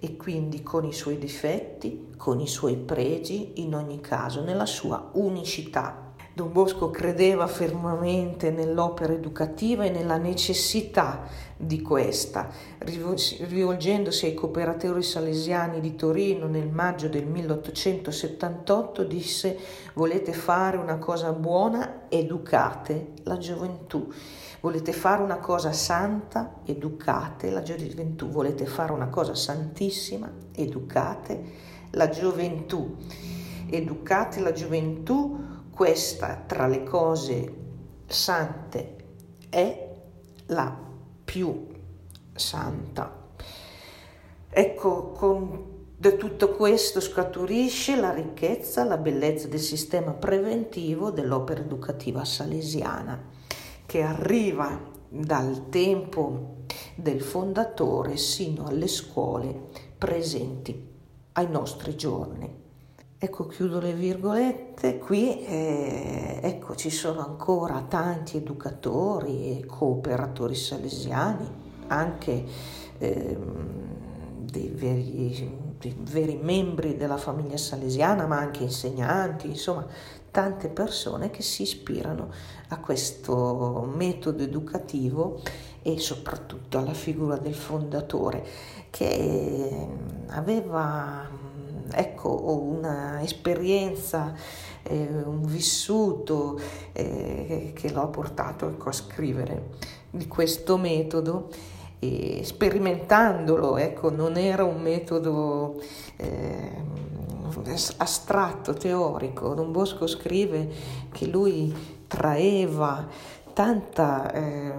e 0.00 0.16
quindi 0.16 0.62
con 0.62 0.84
i 0.84 0.92
suoi 0.92 1.18
difetti, 1.18 2.12
con 2.16 2.40
i 2.40 2.46
suoi 2.46 2.76
pregi, 2.76 3.62
in 3.62 3.74
ogni 3.74 4.00
caso 4.00 4.42
nella 4.42 4.66
sua 4.66 5.10
unicità. 5.14 6.06
Don 6.38 6.52
Bosco 6.52 6.90
credeva 6.90 7.48
fermamente 7.48 8.52
nell'opera 8.52 9.12
educativa 9.12 9.82
e 9.82 9.90
nella 9.90 10.18
necessità 10.18 11.26
di 11.56 11.82
questa. 11.82 12.48
Rivolgendosi 12.78 14.26
ai 14.26 14.34
cooperatori 14.34 15.02
salesiani 15.02 15.80
di 15.80 15.96
Torino 15.96 16.46
nel 16.46 16.68
maggio 16.68 17.08
del 17.08 17.26
1878 17.26 19.02
disse 19.02 19.58
volete 19.94 20.32
fare 20.32 20.76
una 20.76 20.98
cosa 20.98 21.32
buona, 21.32 22.02
educate 22.08 23.14
la 23.24 23.36
gioventù. 23.36 24.08
Volete 24.60 24.92
fare 24.92 25.22
una 25.22 25.38
cosa 25.38 25.72
santa? 25.72 26.56
Educate 26.64 27.50
la 27.50 27.62
gioventù. 27.62 28.28
Volete 28.28 28.66
fare 28.66 28.90
una 28.90 29.08
cosa 29.08 29.36
santissima? 29.36 30.28
Educate 30.52 31.44
la 31.90 32.08
gioventù. 32.08 32.96
Educate 33.70 34.40
la 34.40 34.50
gioventù, 34.50 35.38
questa 35.70 36.42
tra 36.44 36.66
le 36.66 36.82
cose 36.82 37.54
sante 38.06 38.96
è 39.48 39.94
la 40.46 40.76
più 41.24 41.66
santa. 42.34 43.26
Ecco, 44.50 45.12
con 45.12 45.76
da 45.96 46.12
tutto 46.12 46.50
questo 46.50 46.98
scaturisce 47.00 47.94
la 47.94 48.12
ricchezza, 48.12 48.82
la 48.82 48.96
bellezza 48.96 49.46
del 49.46 49.60
sistema 49.60 50.12
preventivo 50.12 51.10
dell'opera 51.12 51.60
educativa 51.60 52.24
salesiana 52.24 53.37
che 53.88 54.02
arriva 54.02 54.78
dal 55.08 55.70
tempo 55.70 56.56
del 56.94 57.22
fondatore 57.22 58.18
sino 58.18 58.66
alle 58.66 58.86
scuole 58.86 59.70
presenti 59.96 60.88
ai 61.32 61.48
nostri 61.48 61.96
giorni. 61.96 62.54
Ecco, 63.16 63.46
chiudo 63.46 63.80
le 63.80 63.94
virgolette, 63.94 64.98
qui 64.98 65.42
eh, 65.42 66.38
ecco, 66.42 66.74
ci 66.76 66.90
sono 66.90 67.20
ancora 67.20 67.80
tanti 67.88 68.36
educatori 68.36 69.58
e 69.58 69.64
cooperatori 69.64 70.54
salesiani, 70.54 71.50
anche 71.86 72.44
eh, 72.98 73.38
dei, 74.38 74.68
veri, 74.68 75.74
dei 75.78 75.96
veri 75.98 76.36
membri 76.36 76.94
della 76.98 77.16
famiglia 77.16 77.56
salesiana, 77.56 78.26
ma 78.26 78.36
anche 78.36 78.64
insegnanti, 78.64 79.46
insomma, 79.48 79.86
tante 80.38 80.68
persone 80.68 81.30
che 81.30 81.42
si 81.42 81.62
ispirano 81.62 82.30
a 82.68 82.78
questo 82.78 83.90
metodo 83.92 84.44
educativo 84.44 85.42
e 85.82 85.98
soprattutto 85.98 86.78
alla 86.78 86.94
figura 86.94 87.36
del 87.38 87.56
fondatore 87.56 88.46
che 88.88 89.88
aveva 90.28 91.28
ecco, 91.90 92.52
un'esperienza, 92.52 94.32
eh, 94.84 95.08
un 95.24 95.44
vissuto 95.44 96.56
eh, 96.92 97.72
che 97.74 97.90
lo 97.90 98.02
ha 98.02 98.06
portato 98.06 98.68
ecco, 98.68 98.90
a 98.90 98.92
scrivere 98.92 99.70
di 100.08 100.28
questo 100.28 100.76
metodo 100.76 101.48
e 101.98 102.42
sperimentandolo, 102.44 103.76
ecco, 103.76 104.10
non 104.10 104.36
era 104.36 104.64
un 104.64 104.80
metodo 104.80 105.80
eh, 106.16 106.82
astratto, 107.96 108.74
teorico. 108.74 109.54
Don 109.54 109.72
Bosco 109.72 110.06
scrive 110.06 110.68
che 111.10 111.26
lui 111.26 111.74
traeva 112.06 113.06
tanta 113.52 114.32
eh, 114.32 114.72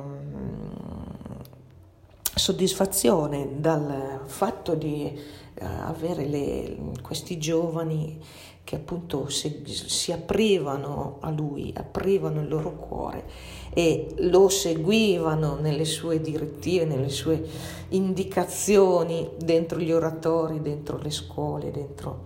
soddisfazione 2.40 3.60
dal 3.60 4.22
fatto 4.26 4.74
di 4.74 5.06
eh, 5.54 5.66
avere 5.66 6.26
le, 6.26 6.78
questi 7.02 7.38
giovani 7.38 8.18
che 8.64 8.78
appunto 8.78 9.30
si, 9.30 9.64
si 9.66 10.12
aprivano 10.12 11.18
a 11.22 11.32
lui, 11.32 11.74
aprivano 11.76 12.42
il 12.42 12.48
loro 12.48 12.76
cuore 12.76 13.28
e 13.74 14.14
lo 14.20 14.48
seguivano 14.48 15.56
nelle 15.56 15.86
sue 15.86 16.22
direttive, 16.22 16.86
nelle 16.86 17.10
sue 17.10 17.44
indicazioni 17.90 19.32
dentro 19.38 19.80
gli 19.80 19.92
oratori, 19.92 20.62
dentro 20.62 20.98
le 20.98 21.12
scuole, 21.12 21.72
dentro 21.72 22.26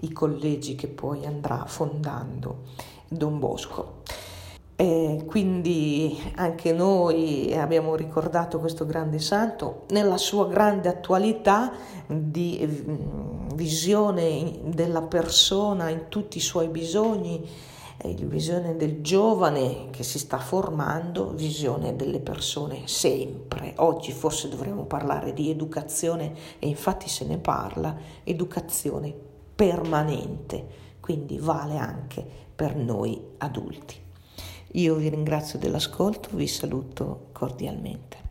i 0.00 0.12
collegi 0.12 0.74
che 0.74 0.88
poi 0.88 1.24
andrà 1.24 1.64
fondando 1.66 2.64
Don 3.08 3.38
Bosco. 3.38 4.02
E 4.76 5.24
quindi 5.26 6.20
anche 6.34 6.72
noi 6.72 7.56
abbiamo 7.56 7.94
ricordato 7.94 8.58
questo 8.58 8.84
grande 8.84 9.20
santo 9.20 9.84
nella 9.90 10.16
sua 10.16 10.48
grande 10.48 10.88
attualità 10.88 11.72
di 12.08 12.60
mm, 12.66 13.54
visione 13.54 14.58
della 14.64 15.02
persona 15.02 15.90
in 15.90 16.06
tutti 16.08 16.38
i 16.38 16.40
suoi 16.40 16.66
bisogni, 16.68 17.48
visione 18.02 18.76
del 18.76 19.00
giovane 19.00 19.90
che 19.90 20.02
si 20.02 20.18
sta 20.18 20.38
formando, 20.38 21.30
visione 21.30 21.94
delle 21.94 22.18
persone 22.18 22.82
sempre. 22.86 23.74
Oggi 23.76 24.10
forse 24.10 24.48
dovremmo 24.48 24.84
parlare 24.84 25.32
di 25.32 25.50
educazione 25.50 26.34
e 26.58 26.66
infatti 26.66 27.08
se 27.08 27.24
ne 27.24 27.38
parla, 27.38 27.96
educazione 28.24 29.14
permanente, 29.54 30.66
quindi 30.98 31.38
vale 31.38 31.78
anche 31.78 32.26
per 32.54 32.74
noi 32.74 33.22
adulti. 33.38 34.03
Io 34.76 34.96
vi 34.96 35.08
ringrazio 35.08 35.56
dell'ascolto, 35.56 36.30
vi 36.32 36.48
saluto 36.48 37.28
cordialmente. 37.30 38.23